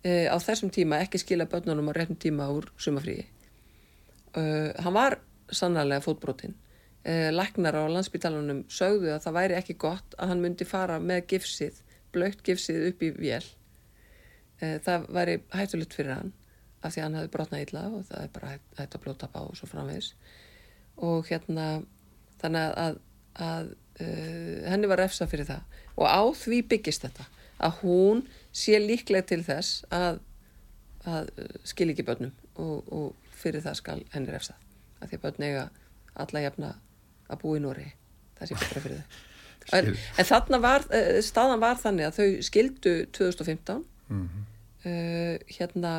[0.00, 3.26] e, á þessum tíma ekki skila börnunum á réttum tíma úr sumafríi
[4.36, 5.18] uh, hann var
[5.52, 6.54] sannarlega fótbrotinn.
[7.04, 11.26] Uh, læknar á landsbytalanum sögðu að það væri ekki gott að hann myndi fara með
[11.34, 11.82] gifsið
[12.14, 13.44] blöytt gifsið upp í vél.
[14.62, 16.32] Uh, það væri hættulegt fyrir hann
[16.84, 19.40] af því að hann hefði brotnað illa og það er bara hægt að blóta bá
[19.44, 20.10] og svo framvegs
[21.04, 21.68] og hérna
[22.42, 22.98] þannig að, að,
[23.46, 25.62] að uh, henni var refsa fyrir það.
[25.96, 27.28] Og á því byggist þetta
[27.64, 30.18] að hún sé líklega til þess að,
[31.06, 31.30] að
[31.66, 34.56] skil ekki börnum og, og fyrir það skal henni refsa
[35.00, 35.68] að því að börn eiga
[36.24, 36.72] alla jafna
[37.28, 37.86] að bú í Nóri
[38.38, 39.22] það sé betra fyrir þau.
[39.72, 39.86] En,
[40.20, 44.42] en þarna var, uh, staðan var þannig að þau skildu 2015 mm -hmm.
[44.90, 45.92] uh, hérna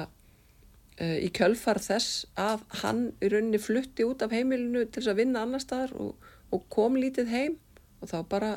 [1.01, 5.21] uh, í kjölfar þess að hann í rauninni flutti út af heimilinu til þess að
[5.23, 6.13] vinna annar staðar og,
[6.53, 7.57] og kom lítið heim
[8.05, 8.53] og þá bara,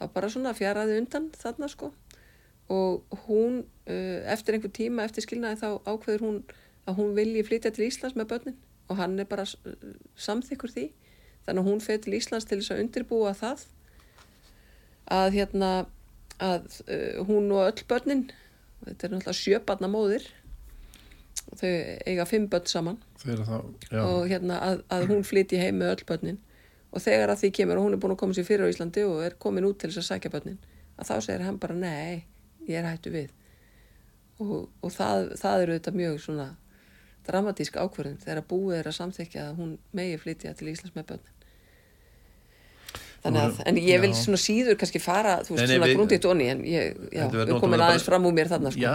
[0.00, 1.92] þá bara svona fjaraði undan þarna sko.
[2.72, 6.38] Og hún uh, eftir einhver tíma eftir skilnaði þá ákveður hún
[6.86, 8.58] að hún vilji flytja til Íslands með börnin.
[8.90, 10.86] Og hann er bara samþykkur því.
[11.46, 13.62] Þannig að hún fyrir til Íslands til þess að undirbúa það.
[15.14, 15.70] Að hérna
[16.42, 18.26] að uh, hún og öll börnin
[18.84, 20.26] þetta er náttúrulega sjöbarna móðir
[21.56, 21.70] þau
[22.06, 22.98] eiga fimm börn saman.
[23.22, 23.56] Þá,
[24.02, 26.40] og hérna að, að hún flyti heim með öll börnin
[26.96, 29.04] og þegar að því kemur og hún er búin að koma sér fyrir á Íslandi
[29.04, 30.58] og er komin út til þess að sækja börnin
[30.96, 32.24] að þá segir hann bara nei,
[32.64, 33.32] ég er hættu við.
[34.40, 36.50] Og, og það, það eru þetta mjög svona
[37.26, 41.32] dramatísk ákverðin þegar búið er að samþykja að hún megi flytja til Íslands með börnin.
[43.26, 46.44] Að, en ég vil svona síður kannski fara þú veist nei, nei, svona grúndið tóni
[46.52, 48.84] en ég, já, við komum aðeins bara, fram úr mér þarna sko.
[48.84, 48.92] já,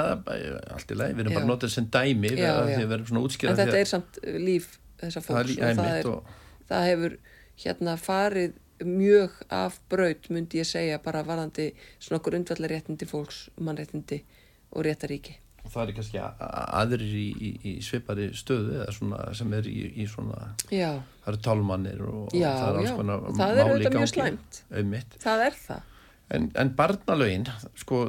[0.71, 1.37] allt í leið, við erum já.
[1.41, 4.69] bara notið sem dæmi já, við verðum svona útskýrað en þetta er samt líf
[5.01, 6.31] þessa fólks það, og það, og...
[6.69, 7.17] það hefur
[7.59, 14.23] hérna farið mjög af braut myndi ég segja bara varðandi svona grundvallaréttindi fólks mannréttindi
[14.71, 19.53] og réttaríki og það er kannski aðrir í, í, í svipari stöðu eða svona sem
[19.53, 20.95] er í, í svona já.
[21.21, 24.11] það eru tálmannir og, já, og það er alls konar máli það er auðvitað mjög
[24.15, 25.17] slæmt Einmitt.
[25.21, 25.89] það er það
[26.37, 27.47] en, en barnalögin
[27.83, 28.03] sko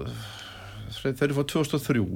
[0.96, 2.06] þau eru fór 2003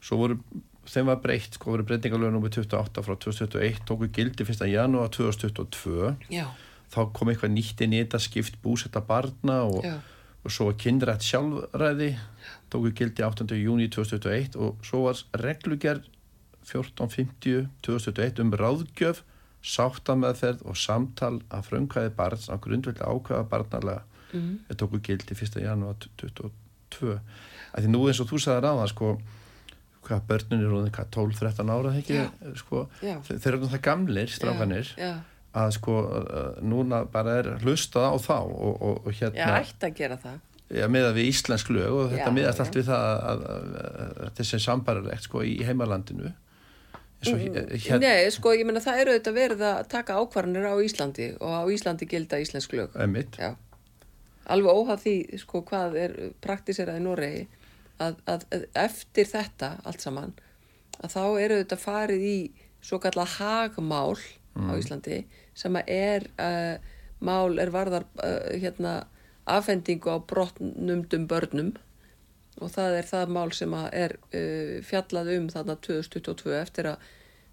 [0.00, 0.38] svo voru
[0.88, 4.64] þeim var breytt sko voru breytingalögin um 28 frá 2021 tóku gildi 1.
[4.70, 6.46] janúar 2022 já.
[6.92, 12.14] þá kom eitthvað nýtt inn í þetta skipt búsetta barna og, og svo kynrætt sjálfræði
[12.72, 13.48] tóku gildi 8.
[13.60, 16.00] júni 2021 og svo var reglugjör
[16.64, 19.24] 1450 2021 um ráðgjöf
[19.60, 25.60] sáttameðferð og samtal af frumkvæði barns á grundveldi ákveða barnalega mm tóku gildi 1.
[25.60, 27.18] janúar 2022
[27.74, 29.18] að því nú eins og þú sagði ráða sko
[30.10, 32.20] hvað börnun eru 12-13 ára ekki,
[32.60, 34.94] sko, þeir eru það gamlir strákanir
[35.50, 35.96] að sko
[36.62, 40.38] núna bara er hlustað á þá og, og, og hérna Já, ætti að gera það.
[40.70, 43.40] Já, meða við íslensk lög og þetta miðast allt við það að
[44.20, 46.30] þetta sé sambarlegt sko í heimalandinu.
[47.26, 47.98] Mm, hér...
[48.00, 51.62] Nei, sko, ég menna það eru auðvitað verið að taka ákvarðanir á Íslandi og á
[51.74, 52.94] Íslandi gilda íslensk lög.
[54.50, 57.42] Alveg óhaf því sko hvað er praktiseraði Noregi
[58.00, 60.34] að, að, að eftir þetta allt saman
[61.00, 62.38] að þá eru auðvitað farið í
[62.84, 64.68] svo kallað hagmál mm.
[64.68, 65.20] á Íslandi
[65.56, 66.76] sem er uh,
[67.20, 69.04] mál er varðar uh, hérna
[69.50, 71.72] afhendingu á brotnumdum börnum
[72.60, 77.10] og það er það mál sem er uh, fjallað um þarna 2022 eftir að,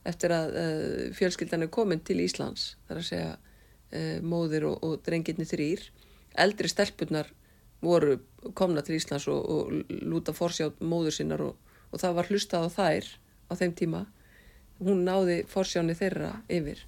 [0.07, 4.99] eftir að uh, fjölskyldan er komin til Íslands þar að segja uh, móðir og, og
[5.07, 5.87] drengirni þrýr
[6.37, 7.31] eldri stelpunar
[7.83, 8.17] voru
[8.57, 11.57] komna til Íslands og, og lúta forsjátt móður sinnar og,
[11.91, 13.09] og það var hlustað á þær
[13.47, 14.05] á þeim tíma.
[14.83, 16.83] Hún náði forsjáni þeirra yfir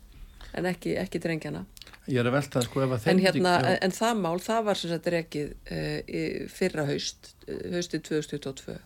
[0.58, 1.66] en ekki, ekki drengjana.
[2.10, 3.12] Ég er að velta sko ef að þeim...
[3.12, 8.06] En, hérna, en það mál, það var sem sagt rekið uh, fyrra haust, uh, haustið
[8.10, 8.78] 2022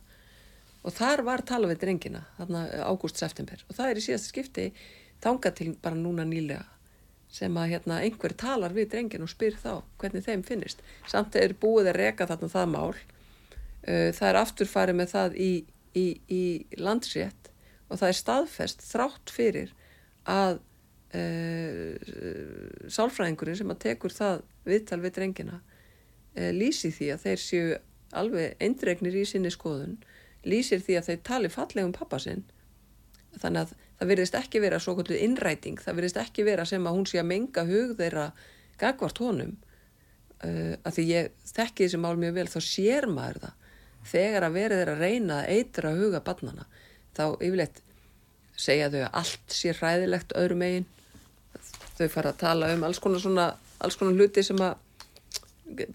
[0.84, 4.66] og þar var tala við drengina, þarna ágúst-september og það er í síðast skipti
[5.24, 6.66] þanga til bara núna nýlega
[7.34, 10.84] sem að hérna, einhver talar við drengin og spyr þá hvernig þeim finnist.
[11.10, 15.52] Samt er búið að reka þarna það mál, uh, það er afturfarið með það í,
[15.98, 16.44] í, í
[16.78, 17.50] landsrétt
[17.90, 19.74] og það er staðfest þrátt fyrir
[20.30, 20.62] að
[21.18, 21.98] uh,
[22.94, 27.78] sálfræðingurinn sem að tekur það viðtal við drengina uh, lýsi því að þeir séu
[28.14, 29.98] alveg eindregnir í sinni skoðun
[30.48, 32.44] lýsir því að þeir tali fallegum pappasinn
[33.42, 36.98] þannig að það verðist ekki vera svo kvöldu innræting, það verðist ekki vera sem að
[36.98, 38.28] hún sé að menga hug þeirra
[38.82, 39.54] gagvart honum.
[40.44, 43.60] Uh, að því ég þekki þessi mál mjög vel þá sér maður það.
[44.12, 46.66] Þegar að verið þeirra reyna að eitra huga barnana
[47.16, 47.80] þá yfirleitt
[48.60, 50.90] segja þau að allt sé hræðilegt öðrum megin.
[51.96, 53.48] Þau fara að tala um alls konar svona
[53.84, 54.76] alls konar hluti sem að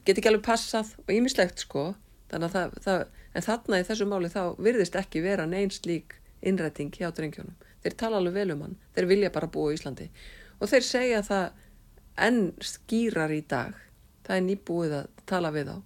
[0.06, 1.90] get ekki alveg passað og ímislegt sko.
[2.32, 6.16] Þannig að það, það en þarna í þessu máli þá virðist ekki vera neins lík
[6.42, 10.08] innræting hjá drengjónum þeir tala alveg vel um hann, þeir vilja bara búa í Íslandi.
[10.58, 11.46] Og þeir segja það
[12.28, 13.76] enn skýrar í dag.
[14.26, 15.78] Það er nýbúið að tala við á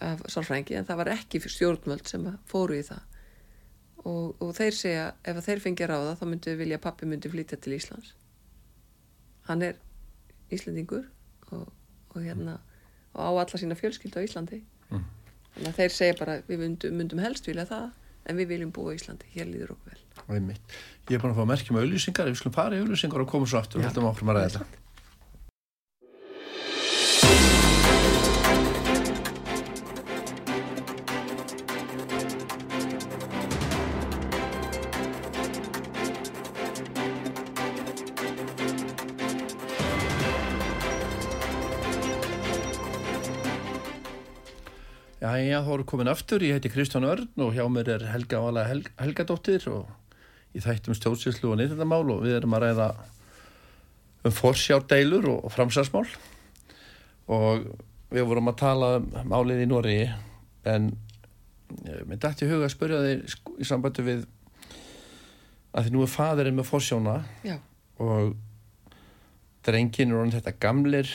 [0.00, 3.02] af sálfrængi en það var ekki stjórnvöld sem fóru í það.
[4.00, 7.76] Og, og þeir segja ef þeir fengja ráða þá myndu vilja pappi myndi flytja til
[7.76, 8.14] Íslands.
[9.44, 9.76] Hann er
[10.50, 11.04] Íslandingur
[11.52, 11.68] og,
[12.14, 12.56] og hérna
[13.12, 14.62] og á alla sína fjölskyldu á Íslandi.
[14.90, 15.04] Mm.
[15.54, 17.90] þannig að þeir segja bara við myndum, myndum helst vilja það
[18.30, 20.02] en við viljum búa í Íslandi, hér líður okkur vel.
[21.10, 23.30] Ég er búin að fá að merkja með auðlýsingar við skulum fara í auðlýsingar og
[23.32, 24.80] koma svo aftur og hættum áfram að ræða þetta
[45.30, 48.40] Jæja, þá erum við komin aftur, ég heiti Kristján Örn og hjá mér er Helga
[48.42, 49.86] Vala Hel Helgadóttir og
[50.56, 52.88] ég þættum stjórnsýslu og neytendamál og við erum að ræða
[54.26, 56.08] um forsjárdeilur og, framsarsmál
[57.30, 57.68] og
[58.10, 59.96] við vorum að tala um málið í Nóri
[60.66, 60.90] en
[61.86, 64.26] eh, mér dætti huga að spyrja þig í sambandi við
[65.70, 67.60] að því nú er fadurinn með forsjóna Já.
[68.02, 68.34] og
[69.62, 71.14] drengin er orðin þetta gamlir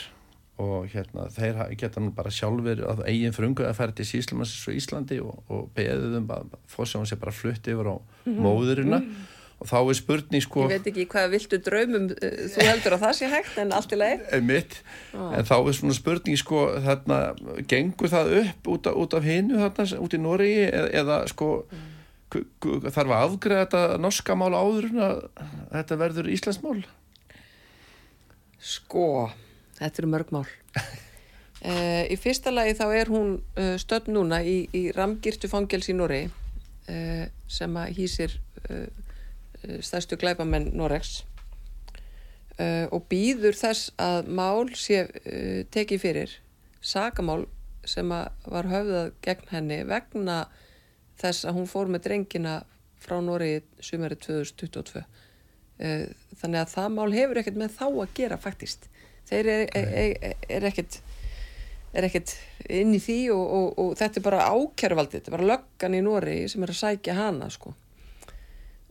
[0.62, 4.78] og hérna þeir geta nú bara sjálfur að eigin frungu að færa til Íslands og
[4.78, 8.39] Íslandi og, og beðum að fórsjáðan sé bara flutt yfir á mm -hmm.
[8.39, 9.60] móðurina mm -hmm.
[9.60, 13.04] og þá er spurning sko Ég veit ekki hvað viltu draumum eh, þú heldur að
[13.04, 14.20] það sé hægt en allt í leið
[15.13, 15.38] ah.
[15.38, 17.36] en þá er svona spurning sko þarna
[17.68, 21.65] gengur það upp út af, út af hinnu þarna út í Nóri eða, eða sko
[21.72, 22.89] mm.
[22.91, 25.30] þarf að afgreða þetta norska mál áður en að
[25.72, 26.86] þetta verður Íslandsmál
[28.65, 29.30] Sko
[29.76, 30.46] Þetta eru mörg mál.
[31.66, 35.96] Uh, í fyrsta lagi þá er hún uh, stödd núna í, í Ramgirtu fangels í
[35.98, 38.40] Noregi uh, sem að hýsir
[39.86, 41.20] stærstu glæbamenn Noregs
[42.58, 45.04] og býður þess að mál sé
[45.74, 46.34] tekið fyrir
[46.82, 47.44] sagamál
[47.86, 50.40] sem að var höfðað gegn henni vegna
[51.22, 52.56] þess að hún fór með drengina
[53.06, 55.06] frá Noregi sumari 2022
[56.42, 58.90] þannig að það mál hefur ekkert með þá að gera faktist
[59.30, 61.00] þeir er, er, er ekkert
[61.96, 62.36] er ekkert
[62.68, 66.04] inn í því og, og, og þetta er bara ákjæruvaldið þetta er bara löggan í
[66.04, 67.72] Nóri sem er að sækja hana sko.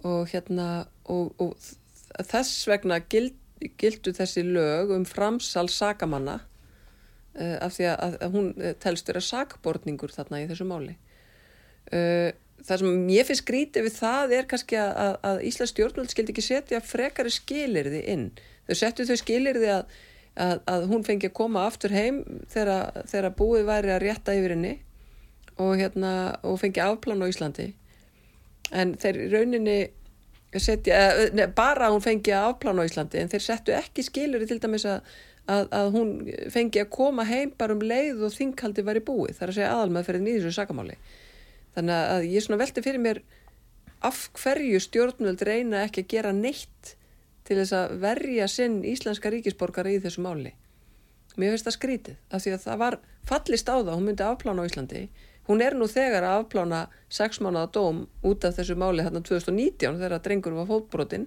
[0.05, 0.69] Og hérna
[1.11, 3.37] og, og þess vegna gild,
[3.81, 8.49] gildu þessi lög um framsal sakamanna uh, af því að, að hún
[8.83, 10.97] telst vera sakbortningur þarna í þessu máli.
[11.93, 12.33] Uh,
[12.65, 16.47] það sem ég finnst skrítið við það er kannski að, að Íslands stjórnvöld skildi ekki
[16.47, 18.29] setja frekari skilirði inn.
[18.69, 19.99] Þau settu þau skilirði að,
[20.35, 24.57] að, að hún fengi að koma aftur heim þegar, þegar búið væri að rétta yfir
[24.57, 24.73] henni
[25.57, 27.69] og, hérna, og fengi afplan á Íslandi.
[28.75, 29.79] En þeir rauninni
[30.63, 34.87] setja, ne, bara hún fengi afplan á Íslandi en þeir settu ekki skilur til dæmis
[34.89, 35.15] að,
[35.51, 36.13] að, að hún
[36.55, 39.73] fengi að koma heim bara um leið og þinghaldi var í búið þar að segja
[39.77, 40.99] aðalmaðferðin í þessu sakamáli.
[41.75, 43.23] Þannig að ég svona velti fyrir mér
[44.05, 46.95] af hverju stjórnvöld reyna ekki að gera neitt
[47.45, 50.55] til þess að verja sinn íslenska ríkisborgara í þessu máli
[51.37, 54.65] mér finnst það skrítið af því að það var fallist á það hún myndi afplána
[54.65, 55.07] á Íslandi
[55.45, 56.81] Hún er nú þegar að afplána
[57.13, 61.27] sex mánuða dóm út af þessu máli hérna 2019 þegar drengur var fótbrotinn.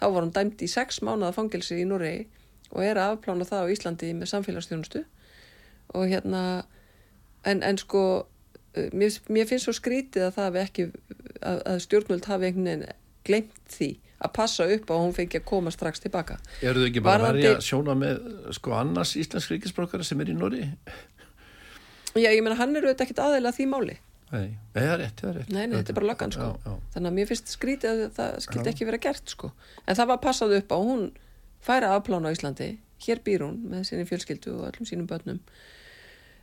[0.00, 2.26] Þá var hún dæmt í sex mánuða fangilsi í Noregi
[2.72, 5.04] og er að afplána það á Íslandi með samfélagsstjónustu.
[5.94, 6.42] Og hérna,
[7.46, 8.02] en, en sko,
[8.74, 10.88] eh, mér, mér finnst svo skrítið að ekki,
[11.38, 12.86] að, að stjórnvöld hafi einhvern veginn
[13.26, 13.90] glemt því
[14.22, 16.38] að passa upp á að hún fengi að koma strax tilbaka.
[16.62, 18.20] Er þau ekki bara verið að sjóna með
[18.54, 20.68] sko annars íslensk ríkisbrókara sem er í Noregi?
[22.12, 23.98] Já, ég menna hann eru auðvitað ekkit aðeila því máli.
[24.32, 25.50] Nei, það er rétt, það er rétt.
[25.52, 26.46] Nei, nei þetta er bara löggan sko.
[26.46, 26.76] já, já.
[26.94, 29.52] Þannig að mér finnst skrítið að það skildi ekki vera gert sko.
[29.84, 31.04] En það var passað upp á hún
[31.66, 32.70] færa afplána á Íslandi.
[33.02, 35.42] Hér býr hún með sinni fjölskyldu og öllum sínum börnum.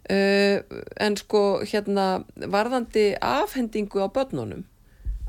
[0.10, 0.62] Uh,
[1.02, 4.64] En sko hérna varðandi afhendingu á börnunum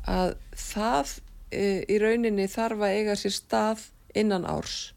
[0.09, 1.17] að það
[1.51, 4.93] í rauninni þarf að eiga sér stað innan árs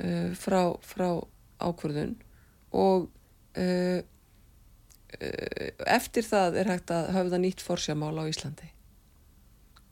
[0.00, 1.08] uh, frá, frá
[1.62, 2.16] ákvörðun
[2.74, 3.10] og
[5.22, 8.70] Eh, eftir það er hægt að höfða nýtt forsjamál á Íslandi.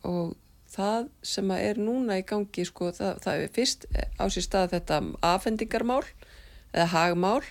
[0.08, 0.34] Og
[0.72, 3.86] það sem er núna í gangi sko, það, það er fyrst
[4.18, 4.98] á sér stað þetta
[5.28, 6.02] afhendingarmál
[6.72, 7.42] eða hagmál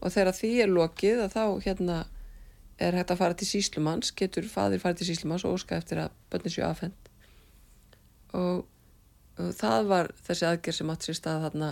[0.00, 1.98] og þegar því er lokið þá hérna
[2.82, 6.14] er hægt að fara til síslumanns getur fadir farið til síslumanns og óska eftir að
[6.32, 7.01] bönni séu afhend
[8.38, 8.66] og,
[9.38, 11.70] og það var þessi aðgerð sem átt sér stað þarna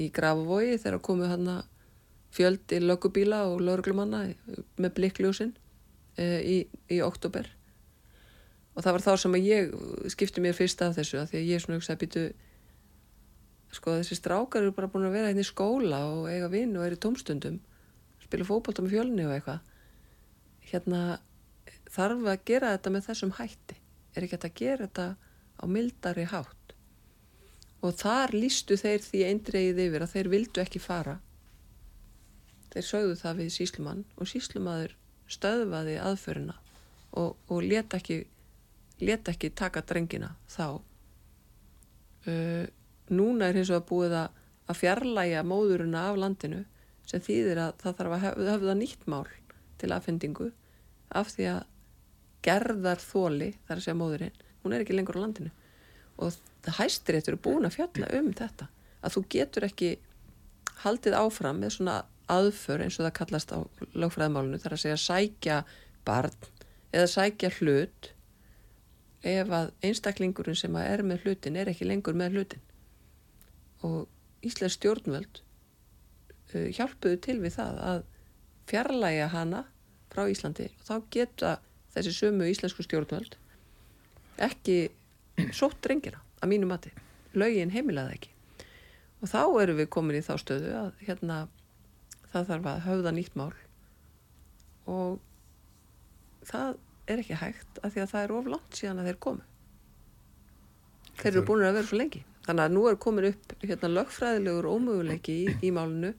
[0.00, 1.56] í Grafavogi þegar komuð þarna
[2.32, 4.22] fjöldi lögubíla og lögurglumanna
[4.80, 5.52] með blikkljósin
[6.16, 6.56] e, í,
[6.88, 7.50] í oktober
[8.72, 9.74] og það var þá sem að ég
[10.14, 12.24] skipti mér fyrst af þessu að því að ég svona hugsaði býtu
[13.72, 16.86] sko þessi strákar eru bara búin að vera hérna í skóla og eiga vinn og
[16.86, 17.60] eru í tómstundum
[18.32, 19.60] spila fókbalta með fjölni og eitthvað.
[20.70, 21.00] Hérna
[21.92, 23.76] þarf að gera þetta með þessum hætti?
[24.16, 25.06] Er ekki að gera þetta
[25.62, 26.74] á mildari hátt.
[27.82, 31.16] Og þar lístu þeir því eindreið yfir að þeir vildu ekki fara.
[32.72, 34.94] Þeir sögðu það við síslumann og síslumadur
[35.30, 36.58] stöðvaði aðförina
[37.18, 38.22] og, og leta ekki
[39.02, 40.78] leta ekki taka drengina þá.
[42.22, 42.64] Uh,
[43.10, 46.62] núna er hins vegar búið að, að fjarlæga móðurina af landinu
[47.08, 49.26] sem þýðir að það þarf að höfða, höfða nýtt mál
[49.82, 50.48] til aðfendingu
[51.18, 51.62] af því að
[52.46, 55.52] gerðar þóli þar að segja móðurinn hún er ekki lengur á landinu.
[56.22, 58.68] Og það hæstir eftir að búin að fjalla um þetta
[59.02, 59.92] að þú getur ekki
[60.82, 61.98] haldið áfram með svona
[62.32, 63.58] aðför eins og það kallast á
[63.98, 65.56] lögfræðmálunu þar að segja sækja
[66.06, 66.36] barn
[66.94, 68.12] eða sækja hlut
[69.22, 72.62] ef að einstaklingurinn sem að er með hlutin er ekki lengur með hlutin.
[73.86, 74.06] Og
[74.46, 75.42] Íslands stjórnvöld
[76.54, 78.02] uh, hjálpuðu til við það að
[78.70, 79.62] fjarlæga hana
[80.12, 80.68] frá Íslandi.
[80.80, 81.52] Og þá geta
[81.94, 83.38] þessi sömu íslensku stjórnvöld
[84.40, 84.76] ekki
[85.58, 86.92] sótt drengina að mínu mati.
[87.38, 88.32] Lögin heimilaði ekki.
[89.22, 91.36] Og þá eru við komin í þá stöðu að hérna
[92.32, 93.52] það þarf að höfða nýtt mál.
[94.90, 95.20] Og
[96.48, 96.76] það
[97.12, 99.48] er ekki hægt af því að það er of langt síðan að þeir komu.
[101.20, 102.24] Þeir eru búin að vera svo lengi.
[102.42, 106.10] Þannig að nú er komin upp hérna, lögfræðilegur ómöguleiki í, í málunu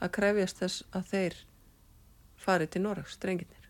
[0.00, 1.40] að krefjast þess að þeir
[2.40, 3.66] fari til Norraks, drenginir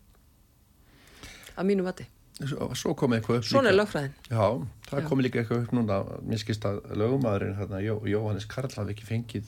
[1.57, 2.05] að mínu vati
[2.37, 4.11] Svo kom eitthvað upp Svona lögfræðin.
[4.29, 4.43] Já,
[4.91, 9.47] það kom líka eitthvað upp núna minnskist að lögumadurinn Jóhannes Karl hafi ekki fengið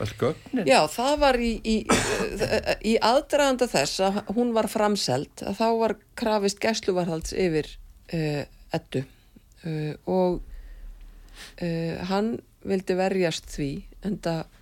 [0.00, 0.64] All gögnin?
[0.68, 1.76] Já, það var í, í,
[2.88, 7.68] í aðdraganda þess að hún var framseld að þá var krafist gæsluvarhalds yfir
[8.14, 9.02] uh, ettu
[9.66, 10.40] uh, og
[11.60, 13.70] uh, hann vildi verjast því
[14.06, 14.56] en það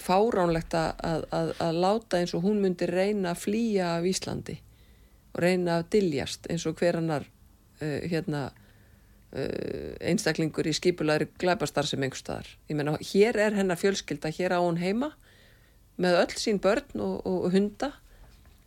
[0.00, 4.58] fáránlegt að, að, að láta eins og hún myndi reyna að flýja af Íslandi
[5.32, 7.28] og reyna að diljast eins og hverannar
[7.82, 8.50] hérna
[9.32, 12.48] Uh, einstaklingur í skipulagri glæpastar sem einhver staðar.
[12.68, 15.08] Ég menna, hér er hennar fjölskylda, hér á hún heima
[15.96, 17.88] með öll sín börn og, og hunda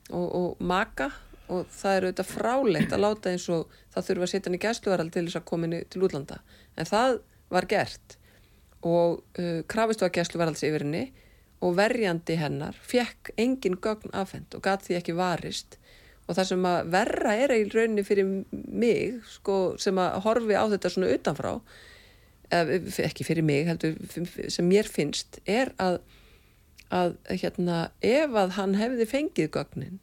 [0.10, 1.12] og, og maka
[1.52, 4.62] og það er auðvitað frálegt að láta eins og það þurfa að setja hann í
[4.64, 6.40] gæsluvaral til þess að koma inn til útlanda
[6.74, 7.20] en það
[7.54, 8.18] var gert
[8.82, 11.06] og uh, krafist var gæsluvarals yfir henni
[11.66, 15.78] og verjandi hennar fekk engin gögn afhend og gæti því ekki varist
[16.26, 20.66] og það sem að verra er í rauninni fyrir mig sko, sem að horfi á
[20.74, 21.54] þetta svona utanfrá
[22.52, 23.96] ekki fyrir mig heldur,
[24.54, 26.00] sem mér finnst er að,
[26.94, 30.00] að hérna, ef að hann hefði fengið gögnin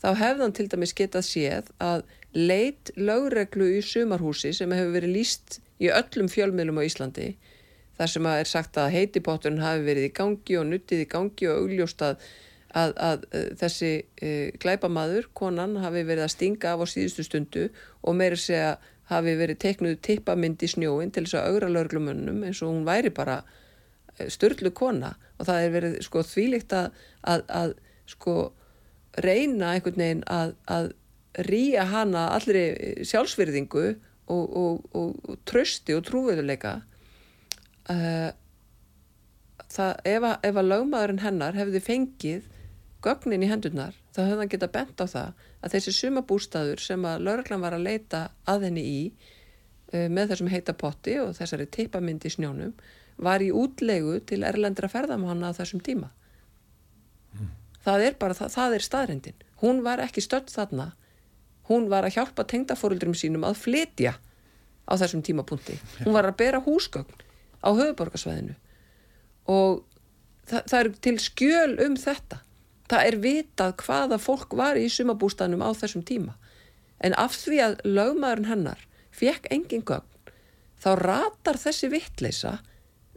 [0.00, 2.04] þá hefði hann til dæmis getað séð að
[2.36, 7.30] leit lögreglu í sumarhúsi sem hefur verið líst í öllum fjölmiðlum á Íslandi
[7.98, 11.50] þar sem að er sagt að heitipotturinn hafi verið í gangi og nuttið í gangi
[11.50, 12.04] og augljóst
[12.76, 13.92] að, að, að þessi
[14.22, 17.66] e, glæpamaður, konan, hafi verið að stinga af á síðustu stundu
[18.02, 18.76] og meira segja
[19.10, 23.10] hafi verið teiknuð tippamind í snjóin til þess að augra lögreglumönnum eins og hún væri
[23.14, 23.40] bara
[24.30, 25.14] störlu kona.
[25.40, 27.74] Og það er verið sko þvílikt að, að
[28.10, 28.36] sko
[29.18, 30.92] reyna einhvern veginn að, að
[31.46, 32.64] rýja hana allri
[33.06, 33.86] sjálfsverðingu
[34.30, 36.76] og, og, og, og trösti og trúveðuleika
[37.90, 38.30] uh,
[39.70, 42.48] það ef að, ef að lögmaðurinn hennar hefði fengið
[43.04, 47.26] gögnin í hendurnar þá hefði hann geta bent á það að þessi sumabústaður sem að
[47.26, 52.32] lögreglan var að leita að henni í uh, með þessum heita potti og þessari teipamindi
[52.32, 52.74] snjónum
[53.20, 56.08] var í útlegu til erlendra ferðamanna á þessum tíma.
[57.84, 60.90] Það er bara, það, það er staðrindin hún var ekki stöld þarna.
[61.70, 64.16] Hún var að hjálpa tengdafóruldurum sínum að flytja
[64.90, 65.76] á þessum tímapunkti.
[66.02, 67.26] Hún var að bera húsgögn
[67.60, 68.56] á höfuborgarsvæðinu
[69.50, 69.82] og
[70.48, 72.40] það, það er til skjöl um þetta
[72.90, 76.34] það er vitað hvaða fólk var í sumabústanum á þessum tíma.
[77.00, 80.06] En af því að lögmaðurinn hennar fekk engin gögn
[80.80, 82.58] þá ratar þessi vittleisa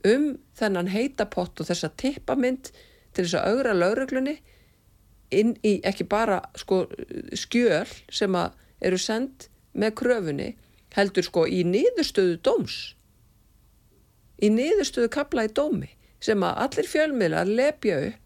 [0.07, 2.71] um þennan heitapott og þessa tippamind
[3.15, 4.35] til þess að augra lögreglunni
[5.33, 6.83] inn í ekki bara sko,
[7.33, 8.35] skjöl sem
[8.83, 10.49] eru sendt með kröfunni
[10.93, 12.77] heldur sko í niðurstöðu dóms.
[14.43, 15.89] Í niðurstöðu kapla í dómi
[16.23, 18.22] sem að allir fjölmiðlar lepja upp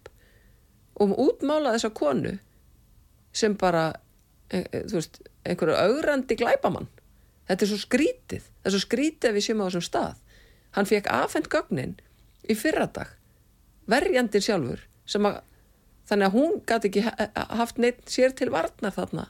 [0.98, 2.36] og útmála þessa konu
[3.38, 3.92] sem bara
[4.50, 6.88] e, e, veist, einhverju augrandi glæpamann.
[7.48, 8.48] Þetta er svo skrítið.
[8.48, 10.24] Það er svo skrítið að við séum á þessum stað.
[10.76, 11.96] Hann fekk afhengt gögnin
[12.48, 13.14] í fyrradag
[13.88, 14.84] verjandin sjálfur
[15.18, 15.42] að
[16.08, 17.04] þannig að hún gæti ekki
[17.60, 19.28] haft neitt sér til varnar þarna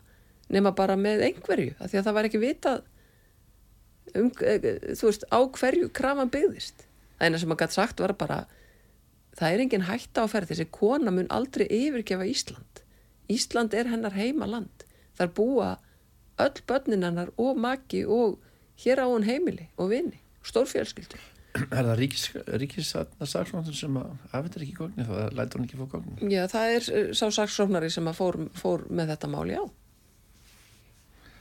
[0.54, 2.84] nema bara með einhverju af því að það var ekki vitað
[4.14, 4.58] um, e,
[4.94, 6.86] þú veist, á hverju krafan byggðist.
[7.18, 8.38] Það eina sem maður gæti sagt var bara
[9.38, 12.84] það er engin hætta á ferð þessi kona mun aldrei yfirgefa Ísland
[13.32, 14.86] Ísland er hennar heimaland
[15.18, 15.72] þar búa
[16.42, 18.38] öll börnin hennar og maki og
[18.84, 22.02] hér á hún heimili og vini, stórfjölskyldur Er það
[22.62, 26.30] ríkissaksóknar sem afhendur ekki góðni þá lætur hann ekki fór góðni?
[26.30, 29.64] Já, það er eh, sá saksóknari sem fór, fór með þetta mál, já.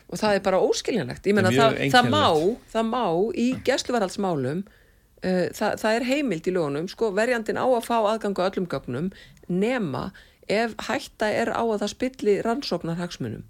[0.07, 1.27] Og það er bara óskiljanlegt.
[1.27, 2.25] Ég menna, það, það, má,
[2.73, 3.05] það má
[3.37, 4.63] í gæsluvarhaldsmálum,
[5.25, 9.13] uh, það, það er heimild í lögunum, sko, verjandin á að fá aðgangu öllum gögnum
[9.49, 10.11] nema
[10.49, 13.47] ef hætta er á að það spilli rannsóknarhagsmunum.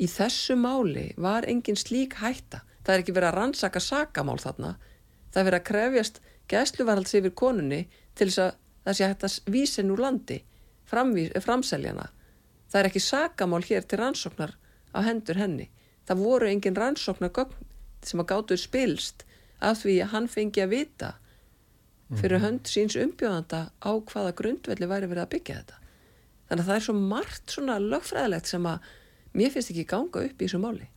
[0.00, 2.62] Í þessu máli var engin slík hætta.
[2.80, 4.76] Það er ekki verið að rannsaka sakamál þarna
[5.34, 6.20] það verið að krefjast
[6.50, 7.80] gæsluvarhalds yfir konunni
[8.18, 8.54] til þess að
[8.84, 10.38] það sé hægt að vísin úr landi
[10.90, 12.08] framseljana
[12.70, 14.56] það er ekki sakamál hér til rannsóknar
[14.90, 15.68] á hendur henni
[16.08, 17.52] það voru engin rannsóknar
[18.02, 19.26] sem að gáttu spilst
[19.60, 21.10] af því að hann fengi að vita
[22.10, 22.44] fyrir mhm.
[22.44, 25.76] hönd síns umbjóðanda á hvaða grundvelli væri verið að byggja þetta.
[26.50, 28.88] Þannig að það er svo margt svona lögfræðilegt sem að
[29.38, 30.88] mér finnst ekki ganga upp í þessu máli.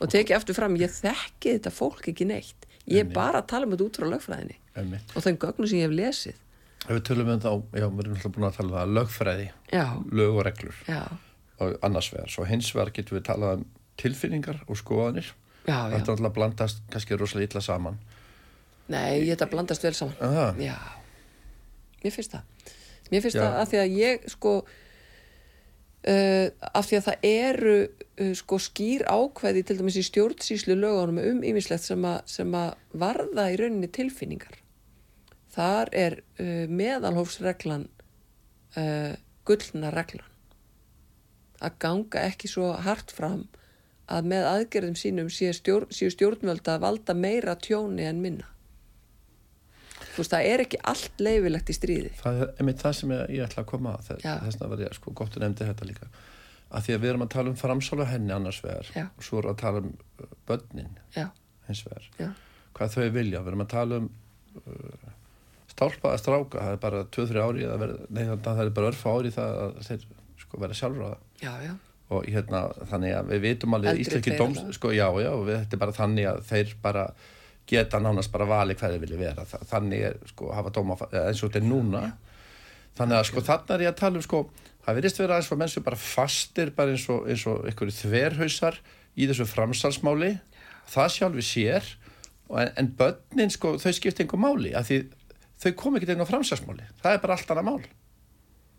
[0.00, 2.68] Og teki eftir fram, ég þekki þetta fólk ekki neitt.
[2.86, 5.10] Ég er bara að tala um þetta út frá lögfræðinni Einmitt.
[5.14, 6.38] og þeim gögnum sem ég hef lesið.
[6.86, 9.48] Ef við tölum um þá, já, við erum alltaf búin að tala um það lögfræði,
[9.74, 9.84] já.
[10.20, 10.78] lög og reglur.
[10.88, 11.02] Já.
[11.60, 13.66] og annars vegar, svo hins vegar getum við talað um
[14.00, 15.28] tilfinningar og skoðanir.
[15.66, 17.98] Þetta er alltaf blandast kannski rosalega illa saman
[18.90, 20.16] Nei, ég þetta blandast vel saman.
[20.26, 20.46] Aha.
[20.58, 20.76] Já,
[22.02, 22.70] mér finnst það.
[23.10, 24.54] Mér finnst það að því að ég sko
[26.00, 31.18] Uh, af því að það eru uh, sko skýr ákveði til dæmis í stjórnsýslu lögunum
[31.20, 32.70] um ymislegt sem, sem að
[33.02, 34.54] varða í rauninni tilfinningar.
[35.52, 37.88] Þar er uh, meðalhófsreglan
[38.70, 40.28] gullna reglan
[41.58, 43.48] að ganga ekki svo hart fram
[44.06, 48.46] að með aðgerðum sínum séu stjórn, stjórnvölda að valda meira tjóni en minna
[50.20, 52.10] veist, það er ekki allt leifilegt í stríði.
[52.20, 55.14] Það er einmitt það sem ég, ég ætla að koma að þess að ég sko
[55.20, 56.10] gott að nefndi þetta líka.
[56.70, 59.04] Að því að við erum að tala um framsála henni annars vegar Já.
[59.08, 61.24] og svo erum að tala um uh, börnin Já.
[61.66, 62.06] hins vegar.
[62.20, 62.28] Já.
[62.78, 64.06] hvað þau vilja, við erum að tala um
[64.60, 65.10] uh,
[65.72, 66.62] stálpa að stráka.
[66.62, 70.06] Það er bara 2-3 ári verið, nei, það er bara örfa ári það að þeir
[70.44, 71.74] sko vera sjálfráða.
[72.10, 75.82] Og hérna þannig að við vitum alveg íslenski dóms sko já já við, þetta er
[75.84, 77.04] bara þannig að þeir bara
[77.70, 79.44] geta nánast bara vali hvað þeir vilja vera.
[79.70, 82.02] Þannig er sko hafa dóma eins og þetta er núna.
[82.98, 84.42] Þannig að sko þannig er ég að tala um sko
[84.84, 87.96] það verðist vera eins og menn sem bara fastir bara eins og, eins og einhverju
[88.00, 88.80] þverhausar
[89.14, 90.34] í þessu framsalsmáli.
[90.90, 91.94] Það sjálfi sér.
[92.50, 95.00] En, en börnin sko þau skipta einhver máli að því
[95.62, 96.90] þau kom ekki inn á framsalsmáli.
[97.02, 97.82] Það er bara allt annað mál.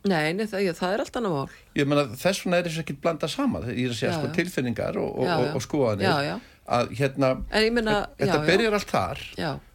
[0.09, 1.57] Nei, nei það, það er allt annað mál.
[1.77, 5.29] Ég meina þess vegna er þess ekki blanda saman, segja já, sko tilfinningar og, og,
[5.29, 7.33] og, og skoðanir að hérna,
[7.73, 9.21] myna, þetta byrjar allt þar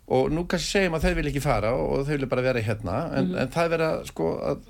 [0.06, 2.98] og nú kannski segjum að þau vil ekki fara og þau vil bara vera hérna
[3.10, 3.40] en, mm -hmm.
[3.42, 4.60] en það er verið að sko að,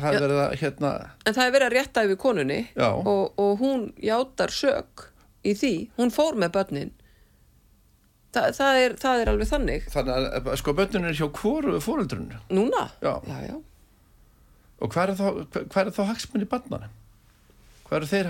[0.00, 0.92] það er verið að hérna
[1.26, 5.10] En það er verið að rétta yfir konunni og hún játar sög
[5.44, 6.92] í því, hún fór með börnin.
[8.34, 9.86] Þa, það, er, það er alveg þannig.
[9.92, 12.88] Þannig að sko börnin er hjá hvoru fóröldrun Núna?
[13.04, 13.56] Já, já, já.
[14.82, 15.20] Og hvað er
[15.70, 16.90] þá, þá hagsmunni barnana?
[17.84, 18.28] Hvað eru þeir?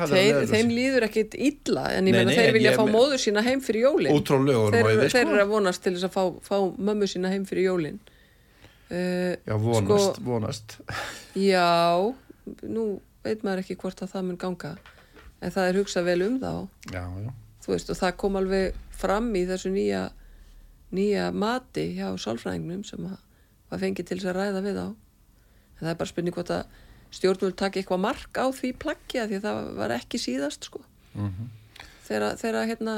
[0.51, 4.11] Þeim líður ekkit illa en ég menna þeir vilja fá móður sína heim fyrir jólin.
[4.17, 5.23] Útráðlögur Þeir, þeir sko.
[5.23, 6.57] eru að vonast til þess að fá, fá
[6.89, 8.01] mömmu sína heim fyrir jólin.
[8.91, 10.77] Uh, Já, vonast, sko, vonast.
[11.39, 11.71] Já,
[12.67, 12.89] nú
[13.25, 14.75] veit maður ekki hvort að það mun ganga
[15.41, 16.53] en það er hugsað vel um þá.
[16.91, 17.31] Já, já.
[17.65, 20.03] Þú veist og það kom alveg fram í þessu nýja
[20.95, 24.89] nýja mati hjá sálfræðingnum sem að fengi til þess að ræða við á
[25.75, 26.77] en það er bara spurning hvort að
[27.15, 30.83] stjórnvöld taki eitthvað mark á því plaggja því að það var ekki síðast sko.
[31.15, 31.53] Mm -hmm.
[32.09, 32.97] þegar, þegar hérna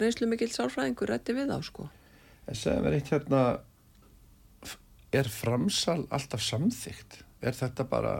[0.00, 1.88] reynslu mikill sálfræðingur rætti við á sko.
[2.48, 3.44] En segðum við eitt hérna
[5.14, 7.22] er framsal alltaf samþygt?
[7.44, 8.14] Er þetta bara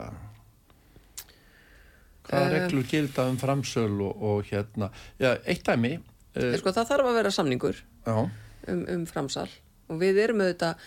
[2.29, 4.91] hvaða uh, reglur gilda um framsöl og, og hérna?
[5.21, 7.81] Já, eitt dæmi uh, sko, það þarf að vera samningur
[8.11, 8.29] um,
[8.69, 9.49] um framsal
[9.89, 10.85] og við erum auðvitað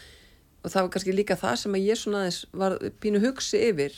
[0.63, 3.97] og það var kannski líka það sem að ég svona aðeins var pínu hugsi yfir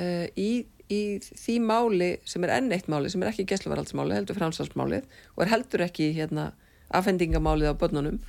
[0.00, 4.38] uh, í, í því máli sem er enn eitt máli sem er ekki gæsluvaraldsmáli, heldur
[4.38, 6.52] framsalsmálið og er heldur ekki hérna
[6.94, 8.20] afhendingamálið á börnunum.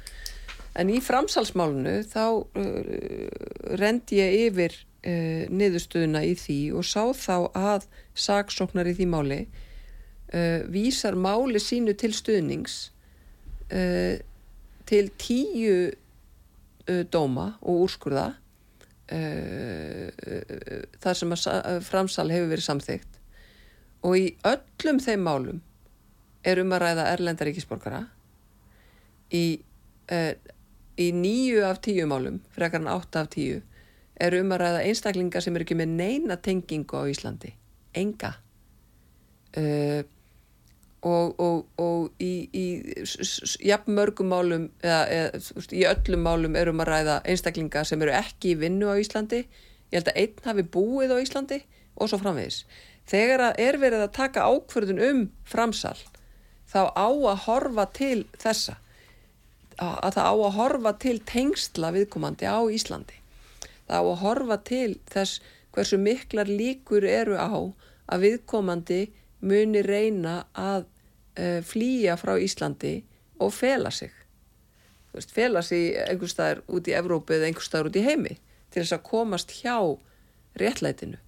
[0.76, 2.80] En í framsalsmálinu þá uh,
[3.80, 9.46] rendi ég yfir uh, niðurstöðuna í því og sá þá að saksóknar í því máli
[10.74, 12.74] vísar máli sínu til stuðnings
[14.86, 15.76] til tíu
[16.90, 18.34] uh, dóma og úrskurða
[19.12, 23.22] uh, uh, þar sem að framsal hefur verið samþygt
[24.06, 25.62] og í öllum þeim málum
[26.46, 28.04] er um að ræða erlendaríkisborgara
[29.34, 29.58] í,
[31.02, 33.64] í nýju af tíu málum frekar en átta af tíu
[34.22, 37.52] er um að ræða einstaklingar sem er ekki með neina tengingu á Íslandi.
[37.96, 38.36] Enga.
[39.56, 40.04] Uh,
[41.06, 42.66] og, og, og í, í
[43.68, 48.56] jafn mörgum málum eða, eða í öllum málum erum að ræða einstaklinga sem eru ekki
[48.56, 49.44] í vinnu á Íslandi.
[49.92, 51.62] Ég held að einn hafi búið á Íslandi
[51.96, 52.64] og svo framvegis.
[53.06, 55.98] Þegar er verið að taka ákverðun um framsal
[56.72, 58.80] þá á að horfa til þessa.
[59.78, 63.20] Að það á að horfa til tengsla viðkomandi á Íslandi.
[63.86, 65.42] Það á að horfa til þess
[65.76, 67.54] hversu miklar líkur eru á
[68.10, 69.02] að viðkomandi
[69.46, 70.88] muni reyna að
[71.40, 72.96] uh, flýja frá Íslandi
[73.40, 74.14] og fela sig.
[75.16, 78.36] Veist, fela sig einhver staðar út í Evrópu eða einhver staðar út í heimi
[78.72, 79.78] til þess að komast hjá
[80.60, 81.22] réttlætinu.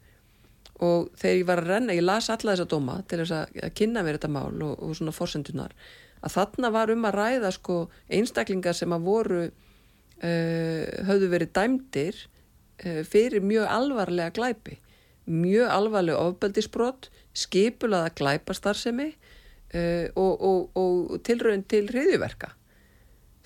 [0.84, 3.72] Og þegar ég var að renna, ég las alla þessa dóma til þess að, að
[3.80, 5.74] kynna mér þetta mál og, og svona fórsendunar
[6.22, 7.78] að þarna var um að ræða sko
[8.14, 14.78] einstaklingar sem að voru uh, höfðu verið dæmdir uh, fyrir mjög alvarlega glæpi.
[15.28, 19.12] Mjög alvarlega ofbeldisbrott skipulaða glæpastarðsemi
[19.74, 22.54] uh, og, og, og tilröðin til hriðjuverka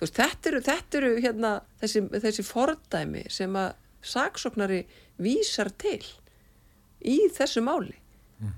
[0.01, 1.51] veist, þetta eru, þetta eru hérna,
[1.82, 4.82] þessi, þessi fordæmi sem að saksóknari
[5.22, 6.01] vísar til
[7.05, 7.95] í þessu máli.
[8.41, 8.55] Mm.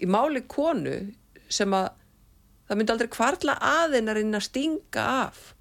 [0.00, 0.96] í máli konu
[1.52, 1.90] sem að
[2.66, 5.52] það myndi aldrei kvarla aðeinarinn að stinga af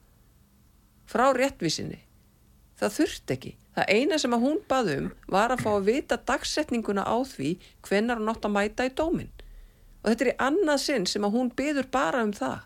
[1.06, 2.00] frá réttvísinni.
[2.80, 3.54] Það þurft ekki.
[3.76, 8.22] Það eina sem að hún baðum var að fá að vita dagsetninguna á því hvenar
[8.22, 9.35] hún átt að mæta í dóminn
[10.06, 12.60] og þetta er í annað sinn sem að hún byður bara um það.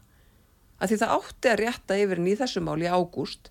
[0.79, 3.47] Að því það átti að rétta yfir henni í þessu mál í ágúst.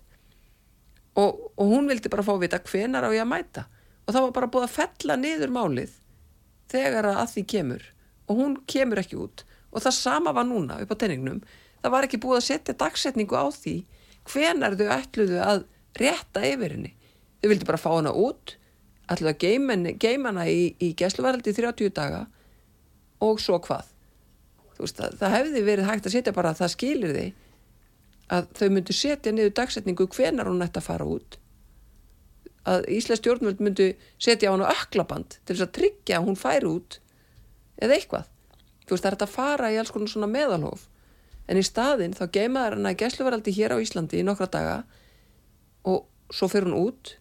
[1.17, 3.65] Og, og hún vildi bara fá að vita hvenar á ég að mæta.
[4.05, 5.97] Og það var bara búið að fella niður málið
[6.69, 7.89] þegar að því kemur.
[8.29, 9.43] Og hún kemur ekki út.
[9.73, 11.41] Og það sama var núna upp á tenningnum.
[11.81, 13.75] Það var ekki búið að setja dagsetningu á því
[14.29, 15.63] hvenar þau ætluðu að
[15.97, 16.93] rétta yfir henni.
[17.41, 18.59] Þau vildi bara fá hana út.
[19.09, 22.27] Ætluðu að geima hana í, í gæsluvaraldi 30 daga
[23.23, 23.87] og svo hvað?
[24.79, 27.27] Veist, það, það hefði verið hægt að setja bara að það skilir því
[28.29, 31.37] að þau myndu setja niður dagsetningu hvenar hún ætti að fara út.
[32.69, 33.89] Að Íslands stjórnvöld myndu
[34.21, 36.99] setja á hann á öklaband til þess að tryggja að hún færi út
[37.81, 38.29] eða eitthvað.
[38.89, 40.87] Veist það er að fara í alls konar svona meðalhof.
[41.49, 44.77] En í staðin þá geimaður hann að gæsluveraldi hér á Íslandi í nokkra daga
[45.89, 47.15] og svo fyrir hún út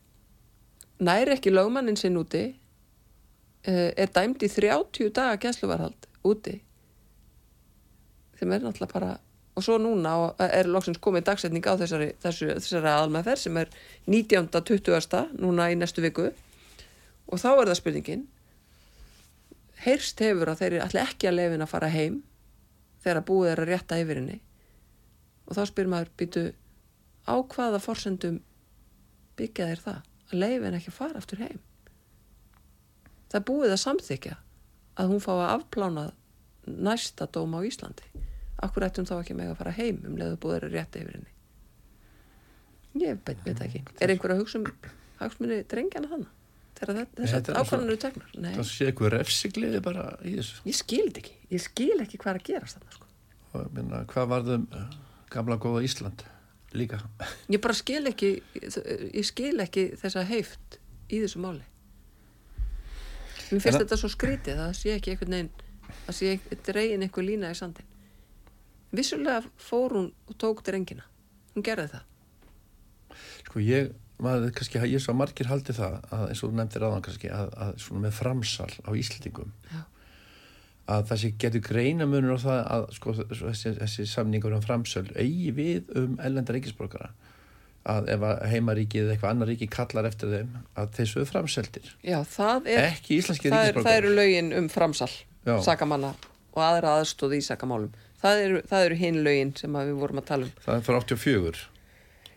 [1.01, 2.51] næri ekki lögmannin sinn úti
[3.67, 6.59] er dæmt í 30 daga gæsluverhald úti.
[8.39, 9.15] Þeim er náttúrulega bara
[9.59, 13.73] og svo núna er loksins komið dagsetning á þessari, þessu, þessari aðalmaðferð sem er
[14.07, 15.39] 19.20.
[15.43, 16.29] núna í næstu viku.
[17.27, 18.27] Og þá er það spurningin
[19.85, 22.21] heyrst hefur að þeir eru allir ekki að lefin að fara heim
[23.05, 24.39] þegar búið er að rétta yfir henni
[25.47, 26.45] og þá spyr maður býtu
[27.31, 28.41] á hvaða forsendum
[29.39, 30.01] byggja þeir það?
[30.29, 31.61] Að lefin ekki að fara aftur heim
[33.29, 34.37] það er búið að samþykja
[34.99, 36.07] að hún fá að afplána
[36.69, 38.09] næsta dóma á Íslandi.
[38.65, 41.19] Akkur ættum þá ekki með að fara heim um leðu búið er að rétta yfir
[41.19, 41.35] henni?
[42.99, 43.85] Ég veit, veit ekki.
[44.03, 44.67] Er einhver að hugsa um
[45.21, 46.35] hagsmunni drengjana þannig
[46.79, 50.59] þegar þessar ákvæmlega eru tegnar það sé eitthvað refsigliði bara í þessu.
[50.69, 53.09] Ég skil þetta ekki, ég skil ekki hvað er að gerast þarna sko.
[53.59, 54.85] og minna, hvað varðum uh,
[55.35, 56.25] gamla góða Ísland
[56.79, 57.01] líka?
[57.51, 58.31] Ég bara skil ekki
[58.63, 61.67] ég skil ekki þessa heift í þessu máli
[63.51, 65.53] mér finnst þetta svo skrítið það sé ekki einhvern veginn
[66.07, 67.89] það sé dregin einhver lína í sandin
[68.95, 71.05] vissulega fór hún og tók drengina.
[71.55, 72.05] Hún gerði það.
[73.49, 73.93] Sko ég
[74.23, 77.53] maður kannski, ég svo margir haldi það að eins og þú nefndir aðan kannski að,
[77.55, 79.83] að svona með framsal á Íslandingum Já.
[80.95, 85.05] að það sé getur greina munur á það að sko þessi, þessi samningur um framsal
[85.15, 87.13] eigi við um ellenda ríkisborgara
[87.89, 91.89] að ef heimaríkið eða eitthvað annar ríki kallar eftir þeim að þessu er framseldir.
[92.05, 95.11] Já, það er, ekki íslenski ríkisborgara Það eru lögin um framsal
[95.65, 96.13] sakamanna
[96.53, 97.97] og aðra aðstóð í sakamálum.
[98.19, 100.55] Það eru, eru hinn lögin sem við vorum að tala um.
[100.65, 101.67] Það er fyrir 84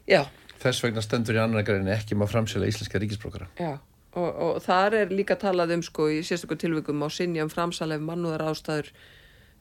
[0.10, 0.26] Já.
[0.62, 3.48] Þess vegna stendur í annar græni ekki maður framsela íslenska ríkisbrókara.
[3.58, 3.80] Já,
[4.14, 8.04] og, og þar er líka talað um sko í sérstaklega tilvikum á sinni um framsalef
[8.04, 8.92] mannúðar ástæður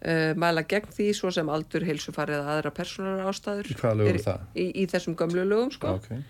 [0.05, 3.71] uh, mæla gegn því svo sem aldur heilsufarið að aðra persónar ástæður.
[3.71, 3.77] Í
[4.07, 4.23] er?
[4.55, 5.99] Í, í þessum gömlu lögum sko.
[6.01, 6.25] Okay.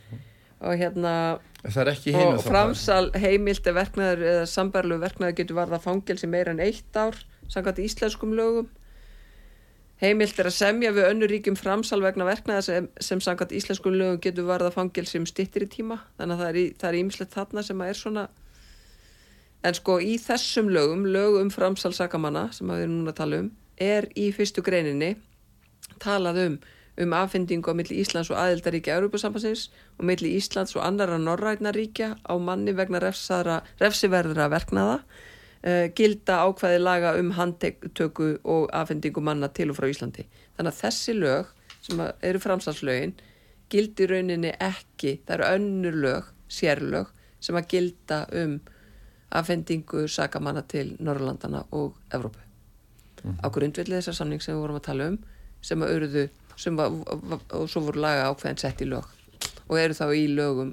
[0.61, 1.15] Og hérna...
[1.61, 7.19] Og framsal heimildi verknaður eða sambarlu verknaður getur varða fangelsi meira en eitt ár
[7.51, 8.69] sangat íslenskum lögum
[10.01, 14.21] Heimilt er að semja við önnur ríkjum framsal vegna verknaða sem, sem sangat íslenskum lögum
[14.25, 15.99] getur varða fangilsi um stittir í tíma.
[16.17, 18.23] Þannig að það er ímislegt þarna sem að er svona...
[19.63, 23.51] En sko í þessum lögum, lögum framsal sakamanna sem við erum núna að tala um,
[23.77, 25.17] er í fyrstu greininni
[26.01, 26.61] talað um
[27.01, 32.35] um afhendingu á milli Íslands og aðildaríkja Európa-sambansins og milli Íslands og annara norrætnaríkja á
[32.37, 39.79] manni vegna refsiverðra verknaða uh, gilda ákvæði laga um handtöku og afhendingu manna til og
[39.79, 40.27] frá Íslandi.
[40.59, 43.17] Þannig að þessi lög sem eru framsalslögin
[43.71, 48.59] gildi rauninni ekki, það eru önnur lög, sérlög sem að gilda um
[49.31, 52.43] afhendingu sakamanna til Norrlandana og Evrópu.
[53.23, 53.37] Mm.
[53.45, 55.19] Á grundvillið þessar samning sem við vorum að tala um
[55.63, 56.29] sem að auðruðu
[57.57, 59.07] og svo voru laga ákveðin sett í lög
[59.69, 60.73] og eru þá í lögum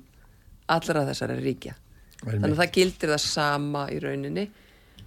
[0.67, 1.75] allra þessari ríkja.
[2.23, 4.47] Þannig að það gildir það sama í rauninni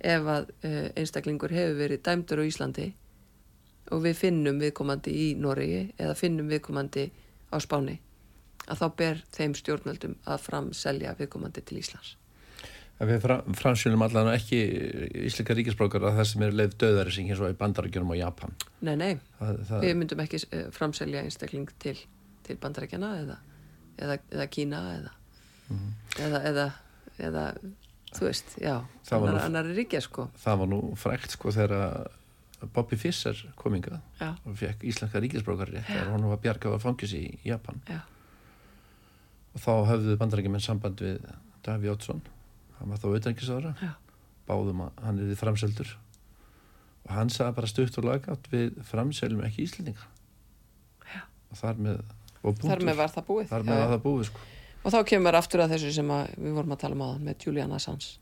[0.01, 2.87] ef að uh, einstaklingur hefur verið dæmdur á Íslandi
[3.91, 7.09] og við finnum viðkomandi í Noregi eða finnum viðkomandi
[7.51, 7.99] á Spáni
[8.71, 12.15] að þá ber þeim stjórnöldum að framselja viðkomandi til Íslands.
[13.01, 13.23] Við
[13.57, 14.59] framsjölum allan ekki
[15.25, 18.57] íslika ríkisbrókar að það sem er leið döðari sem eins og í bandarækjunum og Japan.
[18.85, 19.85] Nei, nei, það, það...
[19.87, 21.95] við myndum ekki eh, framselja einstakling til,
[22.45, 23.39] til bandarækjana eða,
[23.97, 25.15] eða, eða Kína eða,
[25.71, 25.95] mm -hmm.
[26.27, 26.67] eða, eða,
[27.19, 27.47] eða
[28.17, 28.75] þú veist, já,
[29.11, 32.11] annar, nú, annar ríkja sko það var nú frækt sko þegar
[32.75, 37.81] Bobby Fischer kominga og fekk íslenska ríkisbrókar þegar hún var bjargað á fangis í Japan
[37.89, 38.03] já.
[39.55, 41.23] og þá höfðu bandarækjumenn samband við
[41.65, 42.23] Daví Ótsson
[42.81, 43.75] hann var þá auðvendisára
[44.49, 45.93] báðum að hann er því framseldur.
[47.07, 50.09] Og hann sagði bara stutt og lagátt við framseljum ekki íslendinga.
[51.11, 51.23] Já.
[51.51, 52.01] og þar með
[52.41, 53.55] og þar með var það búið.
[53.69, 54.45] Með var það búið sko.
[54.81, 57.47] Og þá kemur aftur að þessu sem að við vorum að tala um aðan með
[57.47, 58.15] Julian Assange.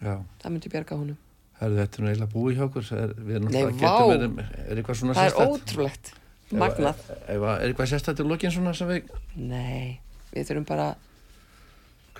[0.00, 0.14] Já.
[0.40, 1.18] það myndi bjerga honum.
[1.60, 2.86] Herðu, þetta er náttúrulega búið hjá okkur.
[2.96, 6.12] Er, Nei, verið, er það er ótrúlegt.
[6.50, 7.02] Magnað.
[7.28, 10.00] Er eitthvað sérstættir lokin svona sem við Nei,
[10.32, 10.86] við þurfum bara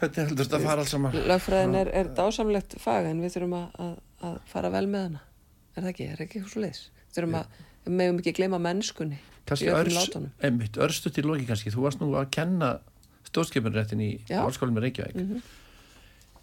[0.00, 1.18] Hvernig heldur þetta að fara alls saman?
[1.30, 3.96] Lögfræðin er, er dásamlegt fag en við þurfum að, að,
[4.28, 5.24] að fara vel með hana
[5.76, 6.06] Er það ekki?
[6.06, 6.84] Er það ekki eitthvað svo leiðis?
[7.00, 9.18] Við þurfum að, við meðum ekki gleyma mennskunni
[9.50, 9.70] Kannski
[10.80, 12.70] örstutt í loki kannski Þú varst nú að kenna
[13.30, 15.42] stórskipunrættin í háskólinum Reykjavík mm -hmm.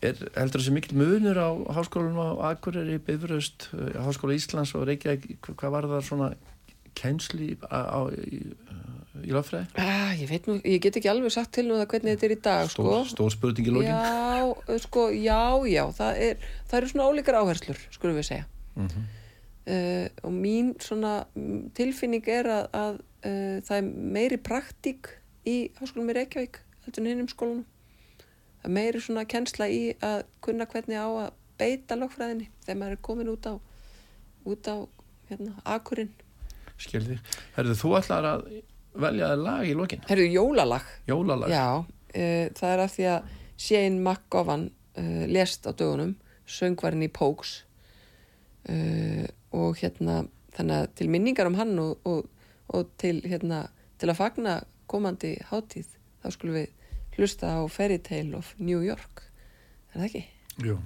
[0.01, 5.72] er heldur þessi mikil munur á háskólinum á Akureyri, Bifröst Háskóla Íslands og Reykjavík hvað
[5.72, 6.30] var það svona
[6.93, 8.53] kensli á, í,
[9.26, 9.68] í lofræði?
[9.82, 12.34] Ah, ég veit nú, ég get ekki alveg sagt til nú það hvernig þetta er
[12.36, 13.03] í dag Stór, sko.
[13.13, 15.41] stór spurning í lógin Já, sko, já,
[15.72, 18.45] já það, er, það eru svona ólíkar áherslur, skulum við segja
[18.76, 19.07] mm -hmm.
[19.74, 21.13] uh, og mín svona
[21.78, 25.09] tilfinning er að, að uh, það er meiri praktík
[25.45, 27.65] í háskólum í Reykjavík heldur en hinnum skólunum
[28.61, 32.91] það er meiri svona kennsla í að kunna hvernig á að beita lögfræðinni þegar maður
[32.91, 33.53] er komin út á
[34.45, 34.76] út á
[35.30, 36.13] hérna, akurinn
[36.78, 37.18] Skilði,
[37.55, 38.41] herðu þú ætlar að
[39.02, 40.04] velja lag í lokin?
[40.10, 40.88] Herðu, jólalag.
[41.10, 41.54] Jólalag?
[41.54, 46.16] Já, uh, það er af því að Shane McGowan uh, lest á dögunum
[46.48, 47.62] söngvarinn í Pokes
[48.72, 49.26] uh,
[49.58, 50.24] og hérna
[50.56, 52.28] þannig að til minningar um hann og, og,
[52.74, 53.66] og til hérna
[54.00, 55.89] til að fagna komandi hátíð
[56.24, 56.74] þá skulum við
[57.18, 59.24] hlusta á Fairy Tale of New York.
[59.93, 60.24] Er það ekki?
[60.68, 60.78] Jú.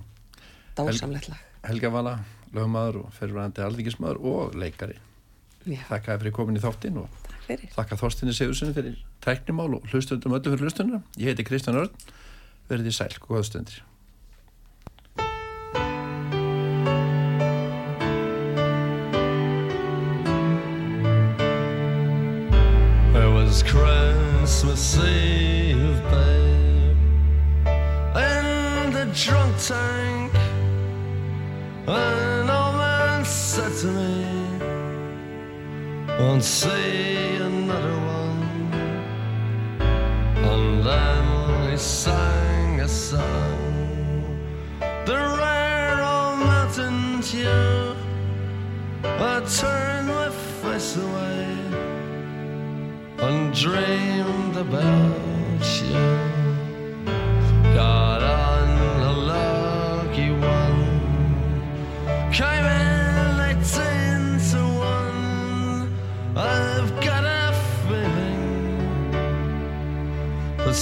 [0.77, 1.39] Dásamlegt lag.
[1.67, 2.13] Helga Vala,
[2.55, 4.95] lögmaður og fyrirvæðandi aldingismadur og leikari.
[5.67, 7.71] Já, Þakka fyrir komin í þáttinn og takk fyrir.
[7.75, 11.93] Þakka Þorstinni Sigurssoni fyrir tæknimál og hlustundum öllu fyrir hlustunduna Ég heiti Kristján Örn,
[12.69, 13.81] verðið í sæl, góða stundir.
[23.13, 26.97] It was Christmas Eve, babe,
[28.15, 30.31] in the drunk tank.
[31.87, 34.20] An old man said to me,
[36.21, 38.73] Won't another one.
[40.51, 44.39] And then he sang a song,
[45.07, 47.97] the rare old mountain tune.
[49.03, 50.29] I turned my
[50.61, 51.57] face away
[53.17, 55.40] and dreamed about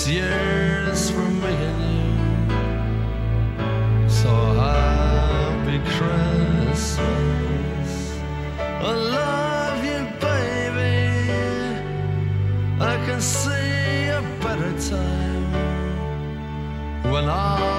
[0.10, 2.10] year's for me and you.
[4.10, 4.30] So
[4.66, 7.91] happy Christmas.
[8.57, 10.97] I love you, baby.
[12.82, 15.43] I can see a better time
[17.12, 17.79] when all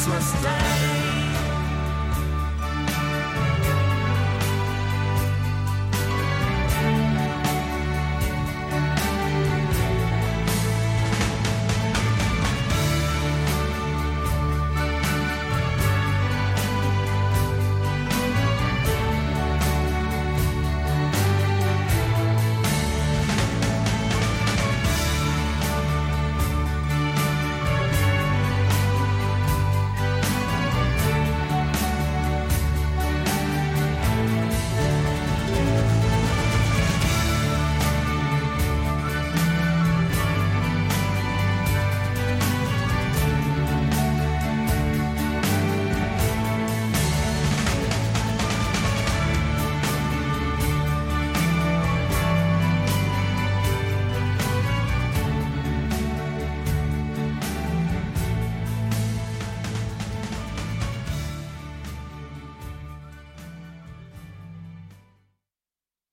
[0.00, 1.19] Christmas Day.